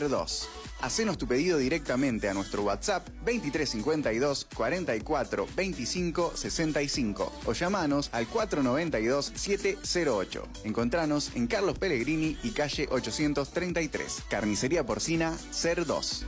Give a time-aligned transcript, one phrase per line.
[0.00, 0.48] 2.
[0.82, 9.32] Hacenos tu pedido directamente a nuestro WhatsApp 2352 44 25 65 o llamanos al 492
[9.34, 10.48] 708.
[10.64, 14.24] Encontranos en Carlos Pellegrini y calle 833.
[14.28, 16.26] Carnicería Porcina Ser 2.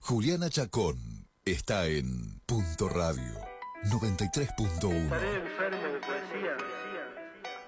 [0.00, 3.40] Juliana Chacón está en Punto Radio
[3.84, 6.73] 93.1.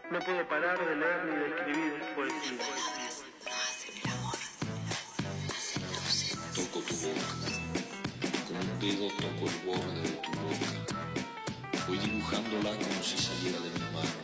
[0.09, 2.65] No puedo parar de leer ni de escribir poesía.
[6.55, 7.27] Toco tu boca,
[8.47, 10.71] con un dedo toco el borde de tu boca.
[11.89, 14.15] Voy dibujándola como si saliera de mi mano.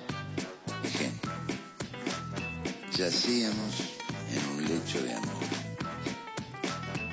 [0.84, 1.32] Ejemplo.
[2.92, 3.74] Yacíamos
[4.30, 5.44] en un lecho de amor.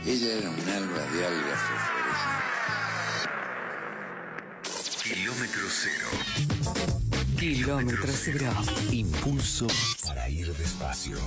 [0.05, 2.63] Ella era un alba de algas fosforescentes.
[5.03, 6.09] Kilómetro cero.
[7.39, 8.51] Kilómetro cero.
[8.91, 9.67] Impulso
[10.05, 11.17] para ir despacio.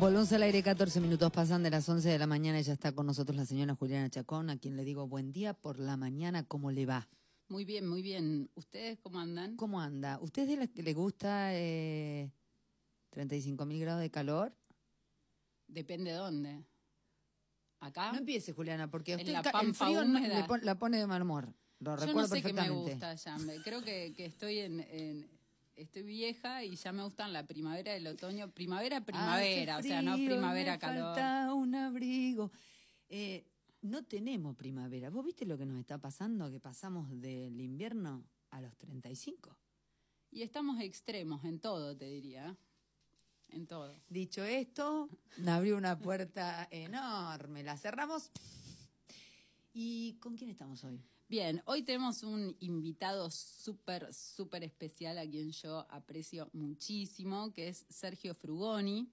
[0.00, 2.92] Volvemos al aire, 14 minutos pasan de las 11 de la mañana y ya está
[2.92, 6.44] con nosotros la señora Juliana Chacón, a quien le digo buen día por la mañana,
[6.44, 7.06] ¿cómo le va?
[7.48, 8.50] Muy bien, muy bien.
[8.54, 9.56] ¿Ustedes cómo andan?
[9.56, 10.18] ¿Cómo anda?
[10.20, 12.30] ¿Usted es de las que le gusta eh,
[13.10, 14.54] 35 mil grados de calor?
[15.66, 16.64] Depende de dónde.
[17.80, 18.12] ¿Acá?
[18.12, 20.46] No empiece, Juliana, porque a En usted la ca- el pampa frío húmeda.
[20.46, 21.54] pon- la pone de mal humor.
[21.80, 22.92] Lo Yo recuerdo no sé qué me perfectamente.
[22.92, 23.36] gusta ya.
[23.62, 25.30] Creo que, que estoy en, en-
[25.76, 28.50] estoy vieja y ya me gustan la primavera, el otoño.
[28.50, 29.76] Primavera, primavera.
[29.76, 31.14] Hace o sea, no primavera, me calor.
[31.14, 32.50] falta un abrigo.
[33.08, 33.46] Eh,
[33.82, 35.10] no tenemos primavera.
[35.10, 36.50] ¿Vos viste lo que nos está pasando?
[36.50, 39.56] Que pasamos del invierno a los 35.
[40.30, 42.50] Y estamos extremos en todo, te diría.
[42.50, 42.56] ¿eh?
[43.50, 43.94] En todo.
[44.08, 45.08] Dicho esto,
[45.46, 47.62] abrió una puerta enorme.
[47.62, 48.30] La cerramos.
[49.72, 51.00] ¿Y con quién estamos hoy?
[51.28, 57.84] Bien, hoy tenemos un invitado súper, súper especial a quien yo aprecio muchísimo, que es
[57.88, 59.08] Sergio Frugoni.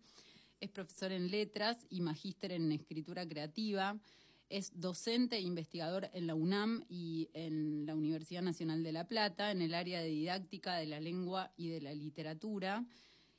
[0.60, 4.00] Es profesor en letras y magíster en escritura creativa.
[4.50, 9.52] Es docente e investigador en la UNAM y en la Universidad Nacional de La Plata,
[9.52, 12.86] en el área de didáctica de la lengua y de la literatura,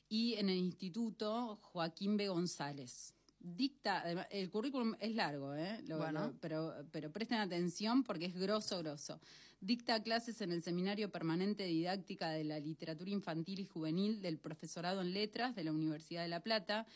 [0.08, 2.28] y en el Instituto Joaquín B.
[2.28, 3.12] González.
[3.38, 5.80] Dicta, además, el currículum es largo, ¿eh?
[5.86, 6.26] Lo- Bueno.
[6.28, 9.20] lo- pero, pero presten atención porque es grosso, grosso.
[9.60, 14.38] Dicta clases en el Seminario Permanente de Didáctica de la Literatura Infantil y Juvenil del
[14.38, 16.86] Profesorado en Letras de la Universidad de La Plata.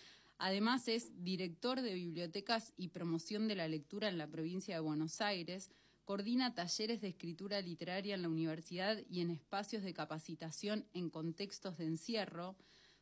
[0.43, 5.21] Además es director de bibliotecas y promoción de la lectura en la provincia de Buenos
[5.21, 5.71] Aires.
[6.07, 11.77] Coordina talleres de escritura literaria en la universidad y en espacios de capacitación en contextos
[11.77, 12.57] de encierro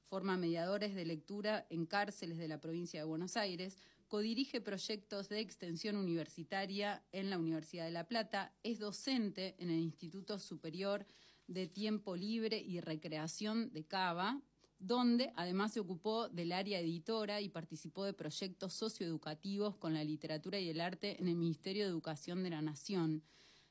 [0.09, 3.77] forma mediadores de lectura en cárceles de la provincia de Buenos Aires,
[4.09, 9.79] codirige proyectos de extensión universitaria en la Universidad de La Plata, es docente en el
[9.79, 11.07] Instituto Superior
[11.47, 14.41] de Tiempo Libre y Recreación de Cava,
[14.79, 20.59] donde además se ocupó del área editora y participó de proyectos socioeducativos con la literatura
[20.59, 23.23] y el arte en el Ministerio de Educación de la Nación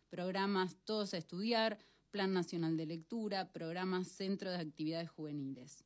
[0.09, 1.79] programas Todos a Estudiar,
[2.11, 5.83] Plan Nacional de Lectura, programas Centro de Actividades Juveniles.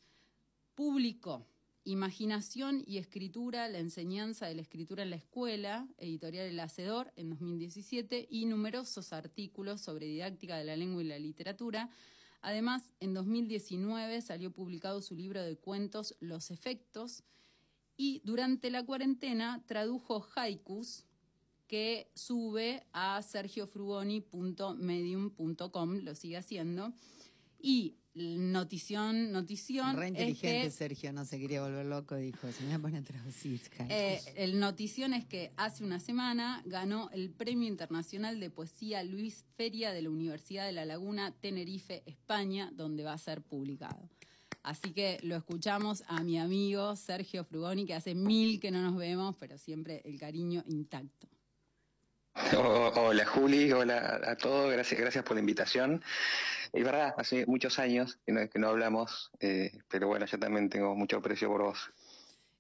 [0.75, 1.47] Publicó
[1.83, 7.31] Imaginación y Escritura, la enseñanza de la escritura en la escuela, editorial El Hacedor, en
[7.31, 11.89] 2017, y numerosos artículos sobre didáctica de la lengua y la literatura.
[12.41, 17.23] Además, en 2019 salió publicado su libro de cuentos Los Efectos,
[17.97, 21.05] y durante la cuarentena tradujo haikus,
[21.67, 26.93] que sube a sergiofrugoni.medium.com, lo sigue haciendo.
[27.59, 29.95] Y notición, notición.
[29.95, 32.79] Re es inteligente, que, Sergio, no se quería volver loco, dijo, se me va a
[32.79, 33.61] poner a traducir.
[33.89, 39.45] eh, el notición es que hace una semana ganó el Premio Internacional de Poesía Luis
[39.55, 44.09] Feria de la Universidad de La Laguna, Tenerife, España, donde va a ser publicado.
[44.63, 48.95] Así que lo escuchamos a mi amigo Sergio Frugoni, que hace mil que no nos
[48.95, 51.30] vemos, pero siempre el cariño intacto.
[52.33, 56.03] Oh, Hola Juli, hola a todos, gracias, gracias por la invitación.
[56.71, 60.69] Es verdad, hace muchos años que no, que no hablamos, eh, pero bueno, yo también
[60.69, 61.91] tengo mucho aprecio por vos.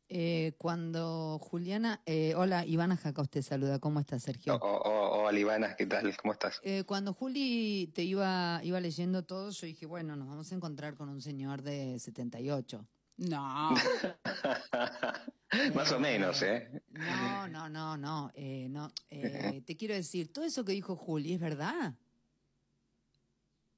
[0.09, 4.55] Eh, cuando Juliana, eh, hola, Ivana Jaca, usted saluda, ¿cómo está Sergio?
[4.55, 6.17] Oh, oh, oh, hola Ivana, ¿qué tal?
[6.17, 6.59] ¿Cómo estás?
[6.63, 10.95] Eh, cuando Juli te iba, iba leyendo todo, yo dije, bueno, nos vamos a encontrar
[10.95, 12.85] con un señor de 78.
[13.17, 13.69] No,
[15.75, 16.69] Más o menos, ¿eh?
[16.91, 18.91] No, no, no, no, eh, no.
[19.09, 21.93] eh, te quiero decir, todo eso que dijo Juli, ¿es verdad?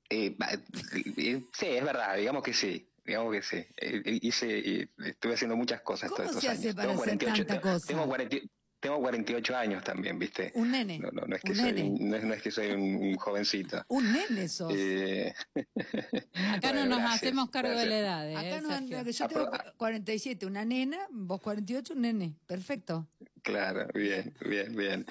[0.10, 2.88] Eh, va, eh, sí, es verdad, digamos que sí.
[3.06, 3.58] Digamos que sí.
[3.58, 6.76] Eh, eh, hice, eh, estuve haciendo muchas cosas ¿Cómo todos se estos hace años.
[6.76, 7.88] para Tengo hacer 48, tanta cosa?
[7.88, 8.38] Tengo, 40
[8.84, 10.52] tengo 48 años también, ¿viste?
[10.56, 11.00] Un nene.
[11.00, 11.98] No, no, no es que un soy, nene.
[12.00, 13.84] no es, no es que soy un, un jovencito.
[13.88, 14.72] Un nene sos.
[14.76, 18.80] Eh, Acá bueno, no nos gracias, hacemos cargo de la edad, ¿eh, Acá no,
[19.12, 22.34] yo tengo 47, una nena, vos 48, un nene.
[22.46, 23.08] Perfecto.
[23.42, 25.06] Claro, bien, bien, bien.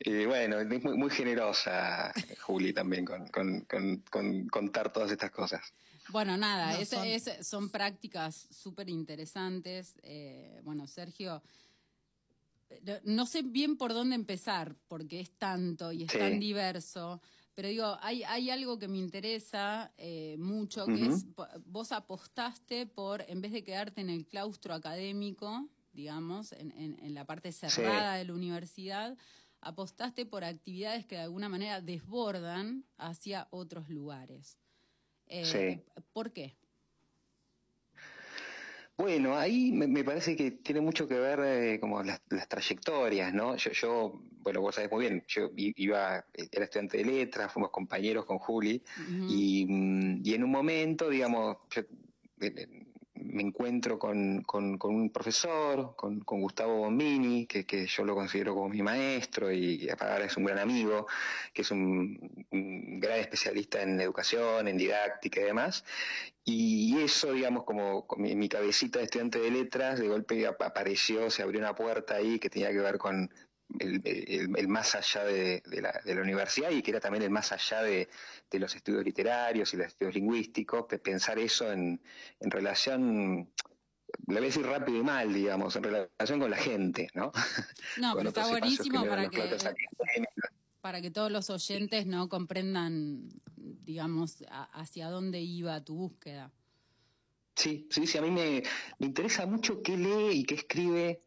[0.00, 5.30] Y bueno, es muy, muy generosa Juli también con, con, con, con contar todas estas
[5.30, 5.60] cosas.
[6.10, 9.94] Bueno, nada, No, es- son- es- son prácticas súper interesantes.
[10.02, 11.42] Eh, bueno, Sergio,
[13.04, 16.18] no sé bien por dónde empezar, porque es tanto y es Sí.
[16.18, 17.20] tan diverso.
[17.54, 21.24] Pero digo, hay, hay algo que me interesa eh, mucho, que es,
[21.64, 27.14] vos apostaste por, en vez de quedarte en el claustro académico, digamos, en, en- en
[27.14, 29.16] la parte cerrada de la universidad,
[29.62, 34.58] apostaste por actividades que de alguna manera desbordan hacia otros lugares.
[35.26, 36.02] Eh, Sí.
[36.12, 36.56] ¿Por qué?
[38.98, 43.32] Bueno, ahí me, me parece que tiene mucho que ver eh, como las, las trayectorias,
[43.34, 43.54] ¿no?
[43.56, 47.70] Yo, yo, bueno, vos sabés muy bien, yo i- iba, era estudiante de letras, fuimos
[47.70, 49.26] compañeros con Juli, Ujú.
[49.28, 51.86] y, mm, y en un momento, digamos, yo, eh,
[52.40, 52.85] eh,
[53.32, 58.54] me encuentro con, con- un profesor, con, con Gustavo Bombini, que, que yo lo considero
[58.54, 61.06] como mi maestro y ahora es un gran amigo,
[61.52, 62.18] que es un,
[63.00, 65.84] gran especialista en educación, en didáctica y demás.
[66.44, 71.28] Y eso, digamos, como mi, mi cabecita de estudiante de letras, de golpe ap- apareció,
[71.30, 73.30] se abrió una puerta ahí que tenía que ver con
[73.78, 77.22] el, el- el más allá de, de la, de la universidad y que era también
[77.24, 78.08] el más allá de,
[78.50, 82.00] de los estudios literarios y los estudios lingüísticos, pe- pensar eso en,
[82.40, 83.50] en relación,
[84.28, 87.32] le voy a decir rápido y mal, digamos, en relación con la gente, ¿no?
[87.98, 89.56] No, pero está buenísimo para que,
[90.80, 96.52] para todos los oyentes no comprendan, digamos, a- hacia dónde iba tu búsqueda.
[97.56, 98.62] Sí, sí, sí, a mí me,
[98.98, 101.22] me interesa mucho qué lee y qué escribe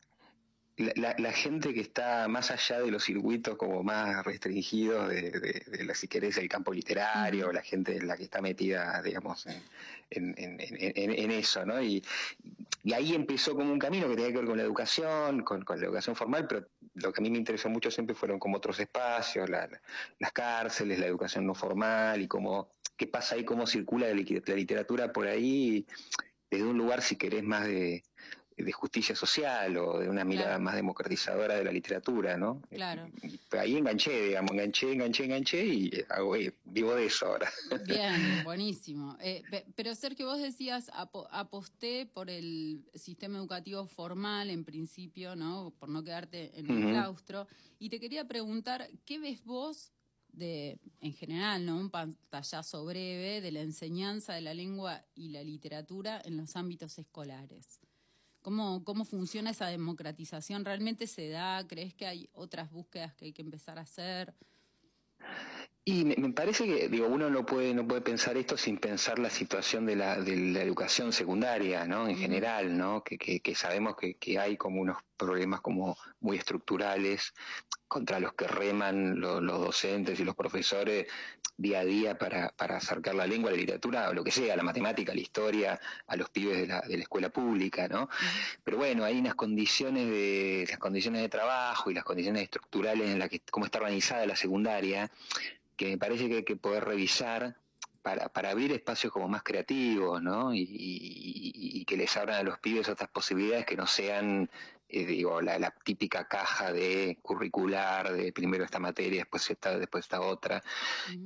[0.80, 5.84] la, gente que está más allá de los circuitos como más restringidos de, de- de
[5.84, 9.62] la, si querés, el campo literario, la gente en la que está metida, digamos, en,
[10.10, 11.81] en- en- en- en- en eso, ¿no?
[11.81, 12.04] Y,
[12.84, 15.80] y ahí empezó como un camino que tenía que ver con la educación, con, con
[15.80, 16.66] la educación formal, pero
[16.96, 19.82] lo que a mí me interesó mucho siempre fueron como otros espacios, la- la-
[20.20, 25.12] las cárceles, la educación no formal y cómo, qué pasa ahí, cómo circula la literatura
[25.12, 25.86] por ahí
[26.50, 28.04] desde un lugar, si querés, más de,
[28.64, 30.64] de justicia social o de una mirada Claro.
[30.64, 32.62] más democratizadora de la literatura, ¿no?
[32.70, 33.08] Claro.
[33.24, 37.50] Y ahí enganché, digamos, enganché, enganché, enganché y hago, eh, vivo de eso ahora.
[37.86, 39.18] Bien, buenísimo.
[39.22, 45.36] Eh, pe- pero Sergio, vos decías, apo- aposté por el sistema educativo formal en principio,
[45.36, 45.74] ¿no?
[45.80, 46.90] Por no quedarte en el Ujú.
[46.90, 47.48] claustro.
[47.80, 49.92] Y te quería preguntar, ¿qué ves vos
[50.32, 51.76] de, en general, ¿no?
[51.78, 57.00] Un pantallazo breve de la enseñanza de la lengua y la literatura en los ámbitos
[57.00, 57.80] escolares?
[58.50, 60.66] ¿Cómo, ¿Cómo funciona esa democratización?
[60.66, 61.68] ¿Realmente se da?
[61.68, 64.34] ¿Crees que hay otras búsquedas que hay que empezar a hacer?
[65.91, 69.18] Y me, me parece que, digo, uno no puede, no puede pensar esto sin pensar
[69.18, 72.07] la situación de la, de la educación secundaria, ¿no?
[72.07, 73.03] En general, ¿no?
[73.03, 77.33] Que, que, que sabemos que, que hay como unos problemas como muy estructurales
[77.88, 81.07] contra los que reman lo- los docentes y los profesores
[81.57, 84.63] día a día para, para acercar la lengua, la literatura, o lo que sea, la
[84.63, 88.08] matemática, la historia, a los pibes de la, de la escuela pública, ¿no?
[88.63, 93.17] Pero bueno, hay unas condiciones de, las condiciones de trabajo y las condiciones estructurales en
[93.19, 95.10] las que, cómo está organizada la secundaria,
[95.79, 97.55] que me parece que hay que poder revisar
[98.01, 100.53] para, para abrir espacios como más creativos, ¿no?
[100.53, 104.50] Y, y- y que les abran a los pibes otras posibilidades que no sean,
[104.89, 110.03] eh, digo, la, la típica caja de curricular, de primero esta materia, después esta, después
[110.03, 110.62] esta otra.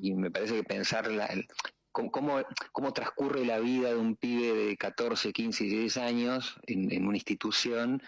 [0.01, 1.47] Y me parece que pensar la- el-
[1.91, 2.39] cómo, cómo,
[2.71, 7.17] cómo transcurre la vida de un pibe de 14, 15, 16 años en, en una
[7.17, 8.03] institución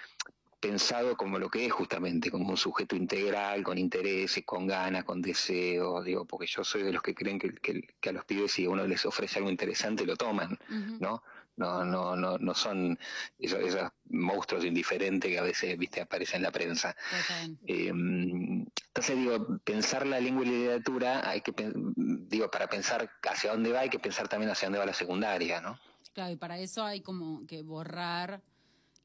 [0.70, 5.22] pensado como lo que es justamente, como un sujeto integral, con intereses, con ganas, con
[5.22, 8.52] deseos, digo, porque yo soy de los que creen que, que- que a los pibes
[8.54, 10.58] si uno les ofrece algo interesante lo toman.
[11.00, 11.22] ¿no?
[11.58, 12.98] No, no, no, no son
[13.40, 16.96] esos, esos monstruos indiferentes que a veces, viste, aparecen en la prensa.
[17.10, 17.58] Total.
[17.68, 21.54] Eh, entonces digo, pensar la lengua y la literatura, hay que
[21.96, 25.62] digo, para pensar hacia dónde va, hay que pensar también hacia dónde va la secundaria,
[25.62, 25.80] ¿no?
[26.14, 28.42] Claro, y para eso hay como que borrar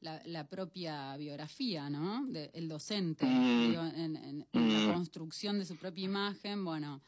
[0.01, 2.25] la, la propia biografía, ¿no?
[2.27, 3.69] De- el docente, Mm.
[3.69, 4.93] digo, en, en- en la Mm.
[4.93, 6.65] construcción de su propia imagen.
[6.65, 7.01] Bueno,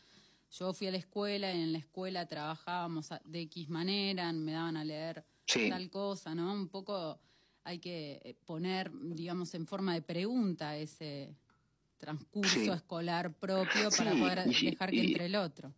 [0.58, 4.78] yo fui a la escuela y en la escuela trabajábamos de X manera, me daban
[4.78, 5.70] a leer Sí.
[5.70, 6.54] tal cosa, ¿no?
[6.54, 7.20] Un poco
[7.66, 11.36] hay que eh, poner, digamos, en forma de pregunta ese
[11.98, 12.70] transcurso Sí.
[12.70, 15.74] escolar propio para poder y- dejar que y- entre el otro.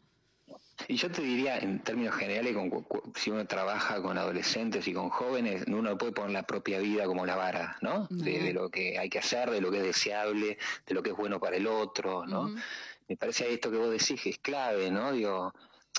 [0.87, 5.09] Y yo te diría, en términos generales, con, si uno trabaja con adolescentes y con
[5.09, 8.07] jóvenes, uno puede poner la propia vida como la vara, ¿no?
[8.09, 11.15] De, lo que hay que hacer, de lo que es deseable, de lo que es
[11.15, 12.53] bueno para el otro, ¿no?
[13.07, 15.11] Me parece esto que vos decís que es clave, ¿no?
[15.11, 15.53] Digo,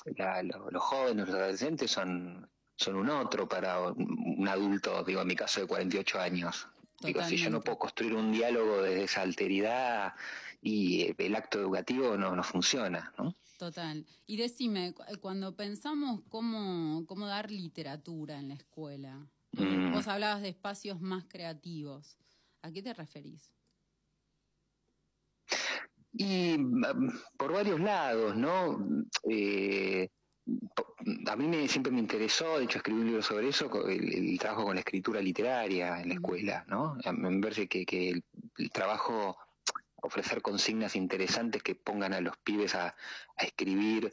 [0.05, 5.61] los jóvenes, los adolescentes son, son un otro para un adulto, digo, en mi caso
[5.61, 6.67] de 48 años.
[7.01, 10.13] Digo, si yo no puedo construir un diálogo desde esa alteridad
[10.61, 13.35] y el acto educativo no, no funciona, ¿no?
[13.57, 14.05] Total.
[14.27, 19.93] Y decime, cuando pensamos cómo, cómo dar literatura en la escuela, mm.
[19.93, 22.17] vos hablabas de espacios más creativos,
[22.61, 23.51] ¿a qué te referís?
[26.13, 28.77] Y mm, por varios lados, ¿no?
[29.27, 30.07] Eh,
[31.25, 34.65] a mí me, siempre me interesó, de hecho escribí un libro sobre eso, el, trabajo
[34.65, 36.95] con la escritura literaria en la escuela, ¿no?
[37.11, 38.21] Me parece que, que
[38.57, 39.37] el, trabajo
[40.07, 42.95] ofrecer consignas interesantes que pongan a los pibes a,
[43.37, 44.11] escribir.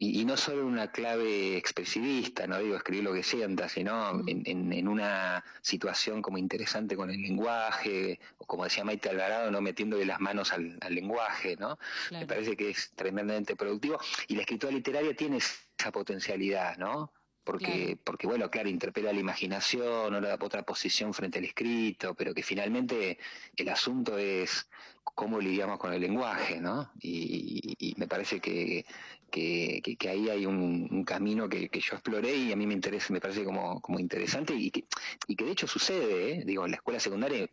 [0.00, 5.42] Y, no solo una clave expresivista, no digo escribir lo que sienta, sino en, una
[5.60, 10.52] situación como interesante con el lenguaje, o como decía Maite Alvarado, no metiéndole las manos
[10.52, 11.78] al, lenguaje, ¿no?
[12.12, 13.98] Me parece que es tremendamente productivo.
[14.28, 17.12] Y la escritura literaria tiene esa potencialidad, ¿no?
[17.48, 22.14] Porque, porque bueno, claro, interpela la imaginación, no le da otra posición frente al escrito,
[22.14, 23.16] pero que finalmente
[23.56, 24.68] el asunto es
[25.02, 26.92] cómo lidiamos con el lenguaje, ¿no?
[27.00, 28.84] Y, me parece que,
[29.30, 33.44] que, ahí hay un, camino que, yo exploré y a mí me interesa, me parece
[33.44, 34.84] como, como interesante y que,
[35.26, 36.42] y que de hecho sucede, ¿eh?
[36.44, 37.48] digo, en la escuela secundaria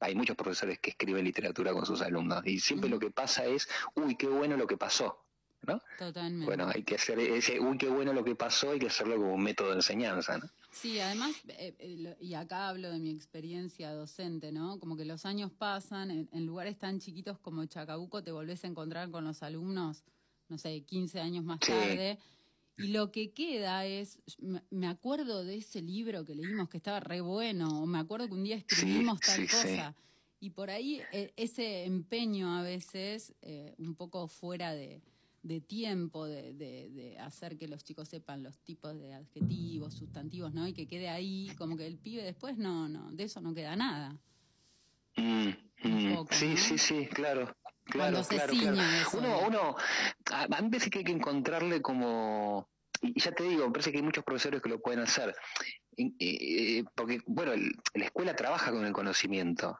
[0.00, 3.68] hay muchos profesores que escriben literatura con sus alumnos y siempre lo que pasa es,
[3.94, 5.25] uy, qué bueno lo que pasó.
[5.62, 5.80] ¿No?
[5.98, 6.46] Totalmente.
[6.46, 9.34] Bueno, hay que hacer ese, uy, qué bueno lo que pasó, hay que hacerlo como
[9.34, 10.48] un método de enseñanza, ¿no?
[10.70, 14.78] Sí, además, eh, eh, y acá hablo de mi experiencia docente, ¿no?
[14.78, 19.10] Como que los años pasan, en, lugares tan chiquitos como Chacabuco te volvés a encontrar
[19.10, 20.04] con los alumnos,
[20.48, 22.18] no sé, 15 años más tarde.
[22.78, 24.18] Y lo que queda es,
[24.70, 28.34] me acuerdo de ese libro que leímos que estaba re bueno, o me acuerdo que
[28.34, 29.94] un día escribimos tal cosa.
[30.40, 35.00] Y por ahí e, ese empeño a veces, eh, un poco fuera de,
[35.46, 40.66] de tiempo de, de, hacer que los chicos sepan los tipos de adjetivos, sustantivos, ¿no?
[40.66, 43.76] Y que quede ahí, como que el pibe después no, no, de eso no queda
[43.76, 44.16] nada.
[45.16, 45.50] Mm,
[45.84, 46.26] mm.
[46.30, 47.54] sí, sí, sí, claro.
[47.84, 48.52] Claro, claro,
[49.12, 49.76] Uno, uno,
[50.32, 52.68] a, mí parece que hay que encontrarle como,
[53.00, 55.36] y ya te digo, me parece que hay muchos profesores que lo pueden hacer,
[55.96, 57.52] eh, porque, bueno,
[57.94, 59.78] la escuela trabaja con el conocimiento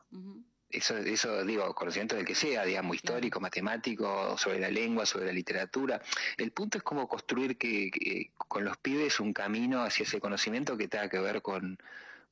[0.77, 5.33] eso, eso digo, conocimiento del que sea, digamos, histórico, matemático, sobre la lengua, sobre la
[5.33, 6.01] literatura.
[6.37, 10.89] El punto es cómo construir que, con los pibes un camino hacia ese conocimiento que
[10.89, 11.79] tenga que ver con,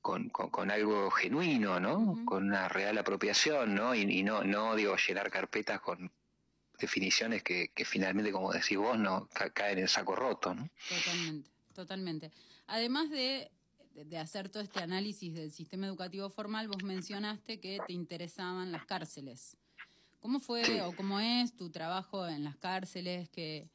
[0.02, 2.18] con, algo genuino, ¿no?
[2.26, 3.94] Con una real apropiación, ¿no?
[3.94, 6.12] Y, no, no, digo, llenar carpetas con
[6.78, 10.68] definiciones que, que finalmente, como decís vos, no caen en saco roto, ¿no?
[10.88, 12.32] Totalmente, totalmente.
[12.66, 13.50] Además de
[13.94, 18.84] de, hacer todo este análisis del sistema educativo formal, vos mencionaste que te interesaban las
[18.84, 19.56] cárceles.
[20.20, 23.68] ¿Cómo fue o cómo es tu trabajo en las cárceles que,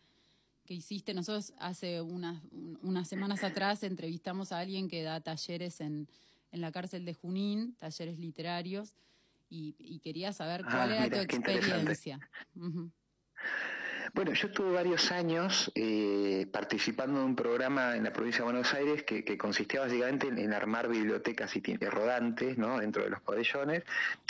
[0.66, 1.14] que hiciste?
[1.14, 2.42] Nosotros hace unas,
[2.82, 6.08] unas semanas atrás entrevistamos a alguien que da talleres en,
[6.52, 8.96] en la cárcel de Junín, talleres literarios,
[9.52, 12.20] y, quería saber ah, cuál era tu experiencia.
[14.14, 18.74] Bueno, yo estuve varios años eh, participando en un programa en la provincia de Buenos
[18.74, 22.80] Aires que, consistía básicamente en, armar bibliotecas y rodantes ¿no?
[22.80, 23.84] dentro de los pabellones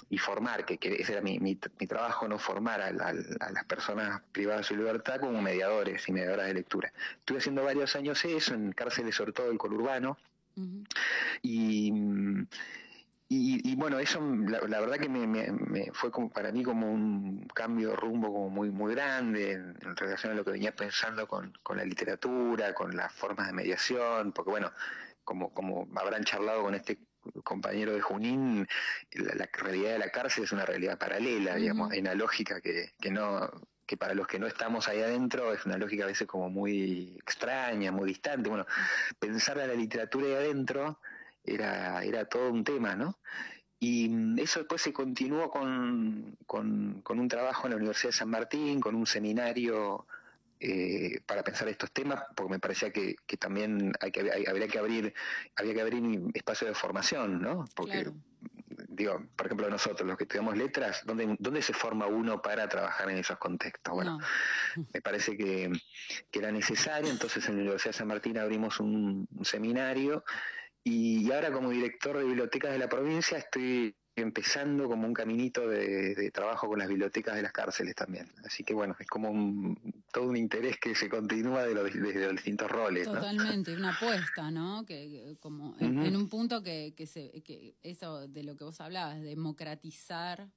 [0.09, 4.75] y formar, que, ese era mi, trabajo, no formar a, las personas privadas de su
[4.75, 6.91] libertad como mediadores y mediadoras de lectura.
[7.19, 10.17] Estuve haciendo varios años eso en cárceles, sobre todo del conurbano,
[11.41, 11.93] y
[13.31, 17.95] y, bueno, eso la, verdad que me, fue como para mí como un cambio de
[17.95, 22.73] rumbo como muy muy grande en, relación a lo que venía pensando con, la literatura,
[22.73, 24.71] con las formas de mediación, porque bueno,
[25.23, 26.97] como, como habrán charlado con este
[27.43, 28.67] compañero de Junín,
[29.11, 33.11] la, realidad de la cárcel es una realidad paralela, digamos, hay una lógica que, que
[33.11, 33.47] no
[33.85, 37.15] que para los que no estamos ahí adentro es una lógica a veces como muy
[37.17, 38.47] extraña, muy distante.
[38.47, 38.67] Bueno,
[39.17, 40.99] pensar a la literatura ahí adentro
[41.43, 43.19] era, era todo un tema, ¿no?
[43.79, 48.29] Y mm, eso después se continuó con, con, un trabajo en la Universidad de San
[48.29, 50.05] Martín, con un seminario
[50.59, 54.79] eh, para pensar estos temas, porque me parecía que, que también hay que, habría que
[54.79, 55.13] abrir,
[55.55, 57.65] había que abrir espacio de formación, ¿no?
[57.73, 58.11] Porque,
[58.89, 63.09] digo, por ejemplo, nosotros, los que estudiamos letras, ¿dónde, ¿dónde se forma uno para trabajar
[63.09, 63.93] en esos contextos?
[63.93, 64.19] Bueno,
[64.93, 65.71] me parece que,
[66.29, 70.25] que, era necesario, entonces en la Universidad de San Martín abrimos un seminario
[70.89, 76.31] y ahora como director de bibliotecas de la provincia estoy empezando como un caminito de,
[76.31, 78.31] trabajo con las bibliotecas de las cárceles también.
[78.45, 82.25] Así que bueno, es como un, todo un interés que se continúa de los, desde
[82.25, 83.05] los distintos roles.
[83.05, 84.85] Totalmente, una apuesta, ¿no?
[84.85, 89.21] Que, como en, un punto que, que, se, que eso de lo que vos hablabas,
[89.21, 90.49] democratizar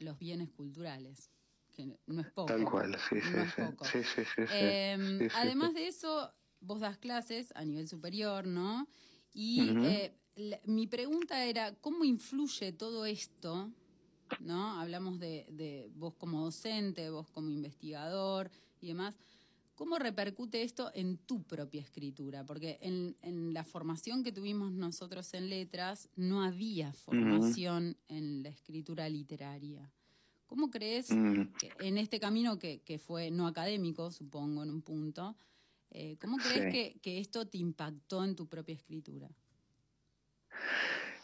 [0.00, 1.30] los, bienes culturales.
[1.74, 2.46] Que no es poco.
[2.46, 4.02] Tal cual, sí, sí,
[4.34, 8.88] sí, em, Además de eso, vos das clases a nivel superior, ¿no?
[9.32, 9.70] Y
[10.64, 13.70] mi pregunta era, ¿cómo influye todo esto?
[14.40, 14.80] ¿No?
[14.80, 18.50] Hablamos de, vos como docente, vos como investigador
[18.80, 19.16] y demás.
[19.74, 22.44] ¿Cómo repercute esto en tu propia escritura?
[22.44, 29.08] Porque en, la formación que tuvimos nosotros en letras no había formación en la escritura
[29.08, 29.90] literaria.
[30.46, 35.36] ¿Cómo crees que en este camino que, fue no académico, supongo, en un punto,
[35.90, 39.28] eh, ¿cómo crees que, que esto te impactó en tu propia escritura?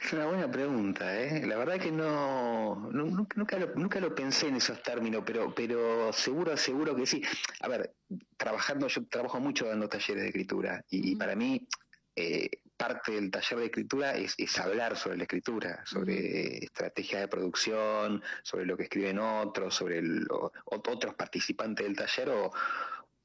[0.01, 1.45] Es una buena pregunta, ¿eh?
[1.47, 6.57] La verdad que no, nunca, lo, nunca lo pensé en esos términos, pero, pero seguro,
[6.57, 7.23] seguro que sí.
[7.61, 7.95] A ver,
[8.37, 11.67] trabajando, yo trabajo mucho dando talleres de escritura y, para mí
[12.15, 18.23] eh, parte del taller de escritura es, hablar sobre la escritura, sobre estrategia de producción,
[18.43, 20.03] sobre lo que escriben otros, sobre
[20.67, 22.51] otros participantes del taller o,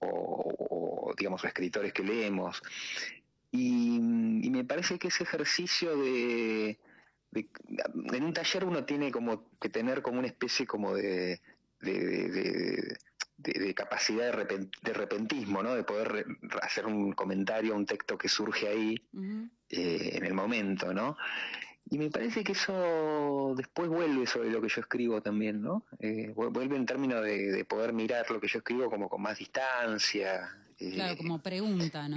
[0.02, 2.62] o, digamos, escritores que leemos.
[3.52, 4.00] Y,
[4.50, 6.78] me parece que ese ejercicio de,
[7.34, 11.40] En un taller uno tiene como que tener como una especie como de...
[11.80, 12.98] de,
[13.76, 15.74] capacidad de, repentismo, ¿no?
[15.74, 16.26] De poder
[16.62, 18.96] hacer un comentario, un texto que surge ahí
[19.70, 21.18] eh, en el momento, ¿no?
[21.92, 25.86] Y me parece que eso después vuelve sobre lo que yo escribo también, ¿no?
[26.00, 30.58] Eh, vuelve en términos de, poder mirar lo que yo escribo como con más distancia.
[30.78, 32.16] claro, eh, como pregunta, ¿no?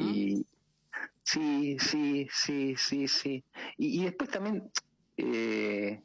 [1.24, 3.44] Sí, sí, sí, sí, sí.
[3.76, 4.70] Y, después también,
[5.16, 6.00] eh,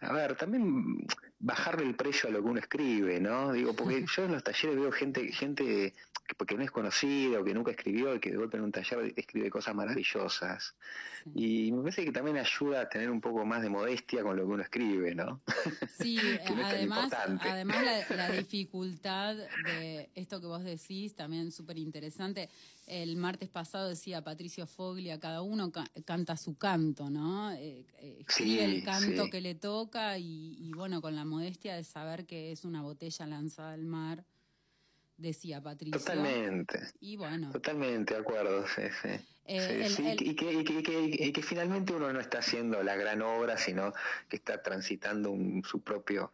[0.00, 1.06] a ver, también
[1.38, 3.52] bajarle el precio a lo que uno escribe, ¿no?
[3.52, 5.94] Digo, porque yo en los talleres veo gente, gente
[6.46, 9.12] que, no es conocida o que nunca escribió y que de golpe en un taller
[9.16, 10.74] escribe cosas maravillosas.
[11.34, 14.42] Y me parece que también ayuda a tener un poco más de modestia con lo
[14.42, 15.40] que uno escribe, ¿no?
[15.88, 16.18] Sí,
[16.64, 22.48] además, además la, la, dificultad de esto que vos decís, también súper interesante.
[22.86, 25.70] El martes pasado decía Patricio Foglia, cada uno
[26.04, 27.52] canta su canto, ¿no?
[27.52, 32.26] Eh, eh, escribe el canto que le toca y, bueno, con la modestia de saber
[32.26, 34.24] que es una botella lanzada al mar,
[35.22, 35.98] decía Patricio.
[35.98, 36.80] Totalmente.
[37.00, 37.50] Y bueno.
[37.50, 39.08] Totalmente, de acuerdo, sí, sí.
[39.44, 39.88] Eh,
[40.20, 40.34] y,
[41.32, 43.92] que, finalmente uno no está haciendo la gran obra, sino
[44.28, 46.32] que está transitando su propio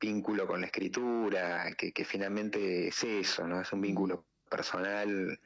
[0.00, 3.60] vínculo con la escritura, que, que finalmente es eso, ¿no?
[3.60, 5.38] Es un vínculo personal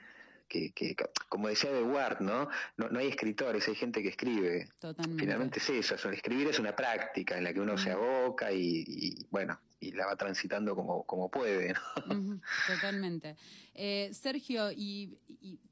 [0.52, 0.94] que, que,
[1.28, 2.48] como decía De Ward, ¿no?
[2.76, 2.98] ¿no?
[2.98, 4.68] hay escritores, hay gente que escribe.
[5.16, 9.58] Finalmente es eso, escribir es una práctica en la que uno se aboca y, bueno,
[9.80, 11.74] y la va transitando como, como puede.
[12.68, 13.36] Totalmente.
[13.74, 15.18] Eh, Sergio, y,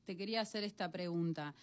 [0.06, 1.54] te quería hacer esta pregunta.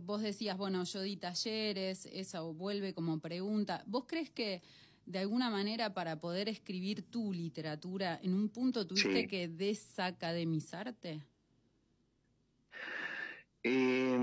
[0.00, 3.84] vos decías, bueno, yo di talleres, eso vuelve como pregunta.
[3.86, 4.62] ¿Vos crees que
[5.04, 11.22] de alguna manera para poder escribir tu literatura, en un punto tuviste que desacademizarte?
[13.62, 14.18] Eh,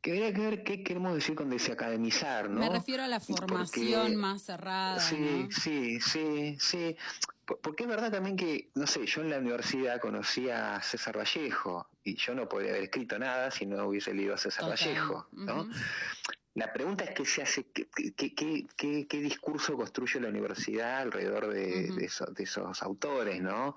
[0.00, 2.60] que que ver qué queremos decir con desacademizar, ¿no?
[2.60, 5.00] Me refiero a la formación más cerrada.
[5.00, 6.96] Sí, sí, sí, sí.
[7.44, 11.88] Porque es verdad también que, no sé, yo en la universidad conocí a César Vallejo
[12.04, 15.68] y yo no podría haber escrito nada si no hubiese leído a César Vallejo, ¿no?
[16.54, 21.88] La pregunta es qué se hace, qué, discurso construye la universidad alrededor de,
[22.36, 23.76] esos, autores, ¿no?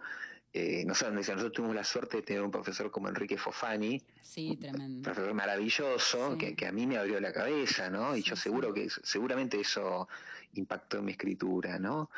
[0.54, 4.98] Eh, nosotros tuvimos la suerte de tener un profesor como Enrique Fofani, sí, tremendo.
[4.98, 8.18] un profesor maravilloso, que, a mí me abrió la cabeza, ¿no?
[8.18, 10.10] Y yo seguro que seguramente eso
[10.54, 12.10] impactó en mi escritura, ¿no?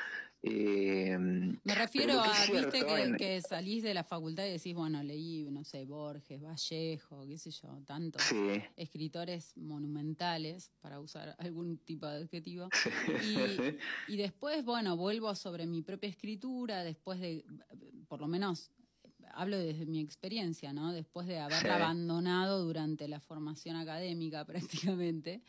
[0.46, 2.86] Eh, Me refiero a, viste
[3.18, 7.52] que, salís de la facultad y decís, bueno, leí, no sé, Borges, Vallejo, qué sé
[7.52, 8.22] yo, tantos
[8.76, 12.68] escritores monumentales, para usar algún tipo de adjetivo.
[14.10, 17.46] Y, después, bueno, vuelvo sobre mi propia escritura, después de,
[18.10, 18.70] por lo menos,
[19.34, 20.92] hablo desde mi experiencia, ¿no?
[20.92, 25.42] Después de haberla abandonado durante la formación académica prácticamente.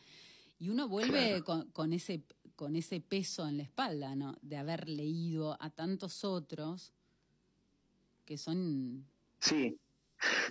[0.57, 2.23] Y uno vuelve con, con, ese
[2.55, 4.37] con ese peso en la espalda, ¿no?
[4.41, 6.93] De haber leído a tantos otros
[8.25, 9.05] que son...
[9.39, 9.77] Sí.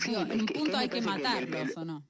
[0.06, 2.06] en un punto hay que matarlos, ¿o no?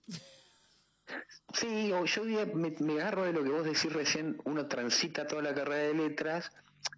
[1.53, 5.55] Sí, yo me, me, agarro de lo que vos decís recién, uno transita toda la
[5.55, 6.51] carrera de letras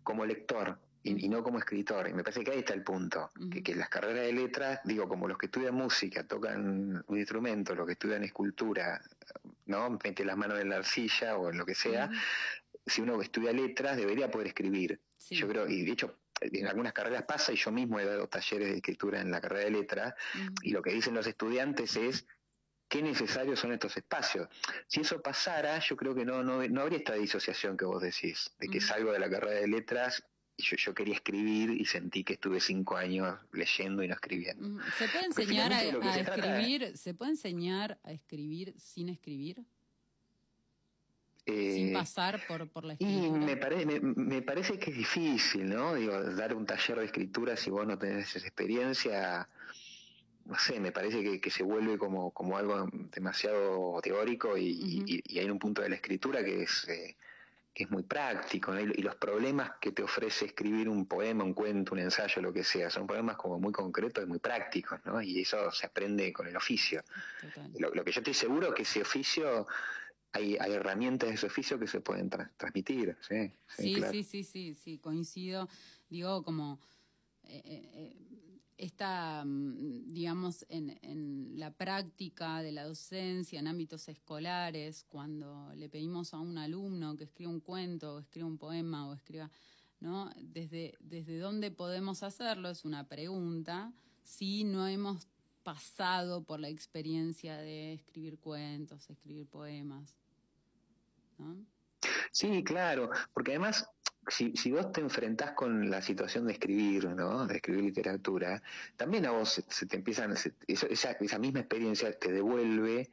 [0.02, 2.08] como lector y, no como escritor.
[2.08, 5.08] Y me parece que ahí está el punto, que, que, las carreras de letras, digo,
[5.08, 9.00] como los que estudian música, tocan un instrumento, los que estudian escultura,
[9.66, 9.98] ¿no?
[10.02, 12.10] Mete las manos en la arcilla o en lo que sea.
[12.86, 15.00] Si uno estudia letras, debería poder escribir.
[15.16, 15.34] Sí.
[15.34, 18.68] Yo creo, y de hecho, en algunas carreras pasa, y yo mismo he dado talleres
[18.70, 20.14] de escritura en la carrera de letras,
[20.62, 22.26] y lo que dicen los estudiantes es
[22.88, 24.48] qué necesarios son estos espacios.
[24.86, 28.50] Si eso pasara, yo creo que no, no, no habría esta disociación que vos decís,
[28.58, 30.22] de que salgo de la carrera de letras
[30.58, 34.80] y yo, yo quería escribir y sentí que estuve cinco años leyendo y no escribiendo.
[34.96, 36.96] ¿Se puede enseñar a, se trata- escribir?
[36.96, 39.64] ¿Se puede enseñar a escribir sin escribir?
[41.46, 43.46] Eh, sin pasar por, por la Y escritura.
[43.46, 45.94] me, pare- me, me parece que es difícil, ¿no?
[45.94, 49.48] Digo, dar un taller de escritura si vos no tenés esa experiencia,
[50.44, 55.22] no sé, me parece que, que se vuelve como, como algo demasiado teórico y, y-
[55.24, 57.16] y hay un punto de la escritura que es, eh,
[57.74, 58.80] que es muy práctico, ¿no?
[58.80, 62.52] Y, y los problemas que te ofrece escribir un poema, un cuento, un ensayo, lo
[62.52, 65.20] que sea, son problemas como muy concretos y muy prácticos, ¿no?
[65.22, 67.04] Y eso se aprende con el oficio.
[67.78, 69.66] Lo, lo que yo estoy seguro que ese oficio,
[70.36, 74.12] hay, hay herramientas de ese oficio que se pueden tra- transmitir, sí, sí, Sí, claro.
[74.12, 75.68] sí, sí, sí, sí, coincido.
[76.08, 76.78] Digo, como
[77.44, 84.08] eh, eh, eh, está, mm, digamos, en, en la práctica de la docencia, en ámbitos
[84.08, 89.08] escolares, cuando le pedimos a un alumno que escriba un cuento, o escriba un poema,
[89.08, 89.50] o escriba,
[90.00, 90.30] ¿no?
[90.36, 95.26] Desde, desde dónde podemos hacerlo es una pregunta, si no hemos
[95.62, 100.14] pasado por la experiencia de escribir cuentos, escribir poemas,
[101.38, 101.56] ¿no?
[102.30, 103.88] Sí, claro, porque además,
[104.28, 107.46] si, si vos te enfrentás con la situación de escribir, ¿no?
[107.46, 108.62] De escribir literatura,
[108.96, 113.10] también a vos se, se te empiezan, se- eso- esa, esa misma experiencia te devuelve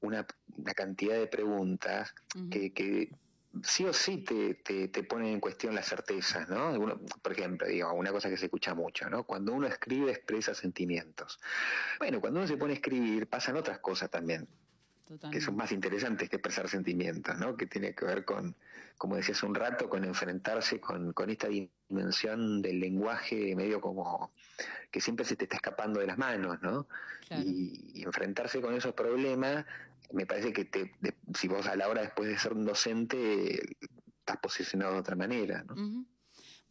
[0.00, 2.14] una, una cantidad de preguntas
[2.50, 3.10] que, que
[3.62, 6.70] sí o sí te, te, te ponen en cuestión las certezas, ¿no?
[6.72, 9.22] Uno- por ejemplo, digo, una cosa que se escucha mucho, ¿no?
[9.24, 11.38] Cuando uno escribe expresa sentimientos.
[11.98, 14.48] Bueno, cuando uno se pone a escribir pasan otras cosas también,
[15.30, 17.56] que son más interesantes que expresar sentimientos, ¿no?
[17.56, 18.54] Que tiene que ver con,
[18.96, 24.32] como decías un rato, con enfrentarse con, con esta dimensión del lenguaje medio como
[24.90, 26.86] que siempre se te está escapando de las manos, ¿no?
[27.26, 27.42] Claro.
[27.46, 29.64] Y, y enfrentarse con esos problemas,
[30.12, 33.76] me parece que te, de- si vos a la hora después de ser un docente
[34.20, 36.06] estás posicionado de otra manera, ¿no?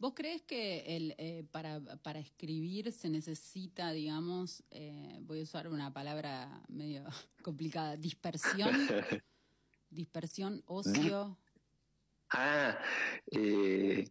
[0.04, 5.66] ¿Vos crees que el, eh, para, para escribir se necesita, digamos, eh, voy a usar
[5.66, 7.04] una palabra medio
[7.42, 8.76] complicada, dispersión?
[9.88, 11.38] dispersión, ocio,
[12.28, 12.78] Ah,
[13.30, 14.06] eh,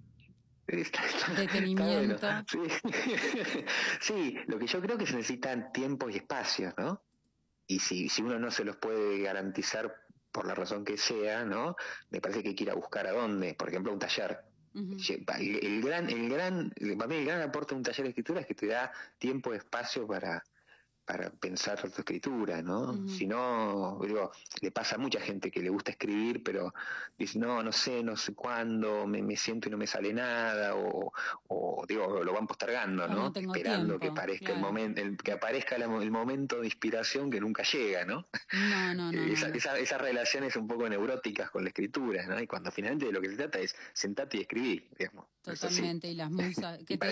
[0.66, 2.16] está- está- Detenimiento.
[2.16, 2.72] está bueno.
[2.82, 2.90] Sí.
[4.02, 7.04] Sí, lo que yo creo que se necesitan tiempos y espacios, ¿no?
[7.68, 9.94] Y si, si uno no se los puede garantizar
[10.32, 11.76] por la razón que sea, ¿no?
[12.10, 14.40] Me parece que hay que ir a buscar a dónde, por ejemplo, un taller.
[14.74, 18.42] El, el gran, el gran, para mí el gran aporte de un taller de escritura
[18.42, 20.44] es que te da tiempo y espacio para,
[21.06, 23.06] para pensar tu escritura, ¿no?
[23.08, 26.74] Si no, digo, le pasa a mucha gente que le gusta escribir, pero
[27.18, 30.76] dice, no, no sé, no sé cuándo, me, me siento y no me sale nada,
[30.76, 31.12] o,
[31.48, 33.28] o, digo, lo van postergando, ¿no?
[33.36, 37.42] Esperando tiempo, que aparezca el momento, el, que aparezca la- el momento de inspiración que
[37.42, 38.28] nunca llega, ¿no?
[38.54, 39.12] No, no, no.
[39.12, 39.56] no, Esa- no.
[39.56, 42.40] esa- esas relaciones un poco neuróticas con la escritura, ¿no?
[42.40, 45.28] Y cuando finalmente de lo que se trata es sentate y escribir, digamos.
[45.42, 47.08] Totalmente, y las musas, que te,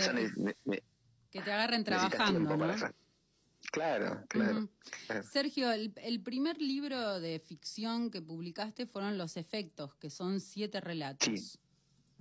[1.30, 3.02] que te agarren trabajando, ¿no?
[3.72, 4.68] Claro, claro.
[5.32, 10.82] Sergio, el, el primer libro de ficción que publicaste fueron Los Efectos, que son siete
[10.82, 11.28] relatos.
[11.40, 11.60] Sí.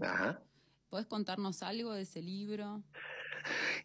[0.01, 0.43] Ajá.
[0.89, 2.83] ¿Podés contarnos algo de ese libro?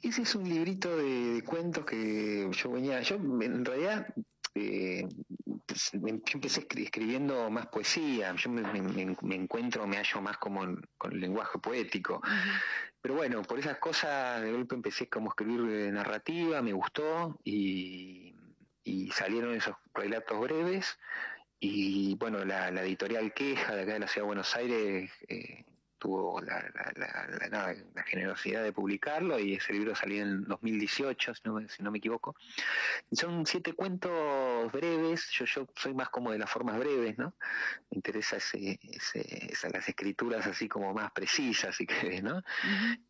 [0.01, 4.07] Ese es un librito de, de cuentos que yo venía, yo en realidad
[4.53, 5.07] eh,
[5.65, 9.97] pues, em- yo empecé escri- escribiendo más poesía, yo me, me- me- me encuentro, me
[9.97, 12.21] hallo más como en- con el lenguaje poético,
[13.05, 17.39] pero bueno, por esas cosas de golpe empecé como a escribir eh, narrativa, me gustó
[17.43, 18.33] y,
[19.13, 20.97] salieron esos relatos breves.
[21.59, 25.65] Y bueno, la, la editorial Queja de acá de la Ciudad de Buenos Aires eh,
[26.05, 30.43] tuvo la, la- la- la- nada, la generosidad de publicarlo y ese libro salió en
[30.43, 32.35] 2018, si no, me- si no me equivoco.
[33.11, 37.33] Son siete cuentos breves, yo, yo soy más como de las formas breves, ¿no?
[37.89, 42.43] Me interesa ese, ese, esa- las escrituras así como más precisas, si querés, ¿no?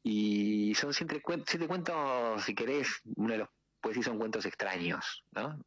[0.01, 3.49] Y son siete, siete cuentos, si querés, uno de los
[3.81, 5.59] pues sí son cuentos extraños, ¿no?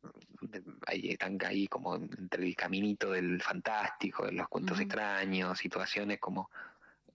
[0.88, 6.51] Ahí están ahí como entre el caminito del fantástico, de los cuentos extraños, situaciones como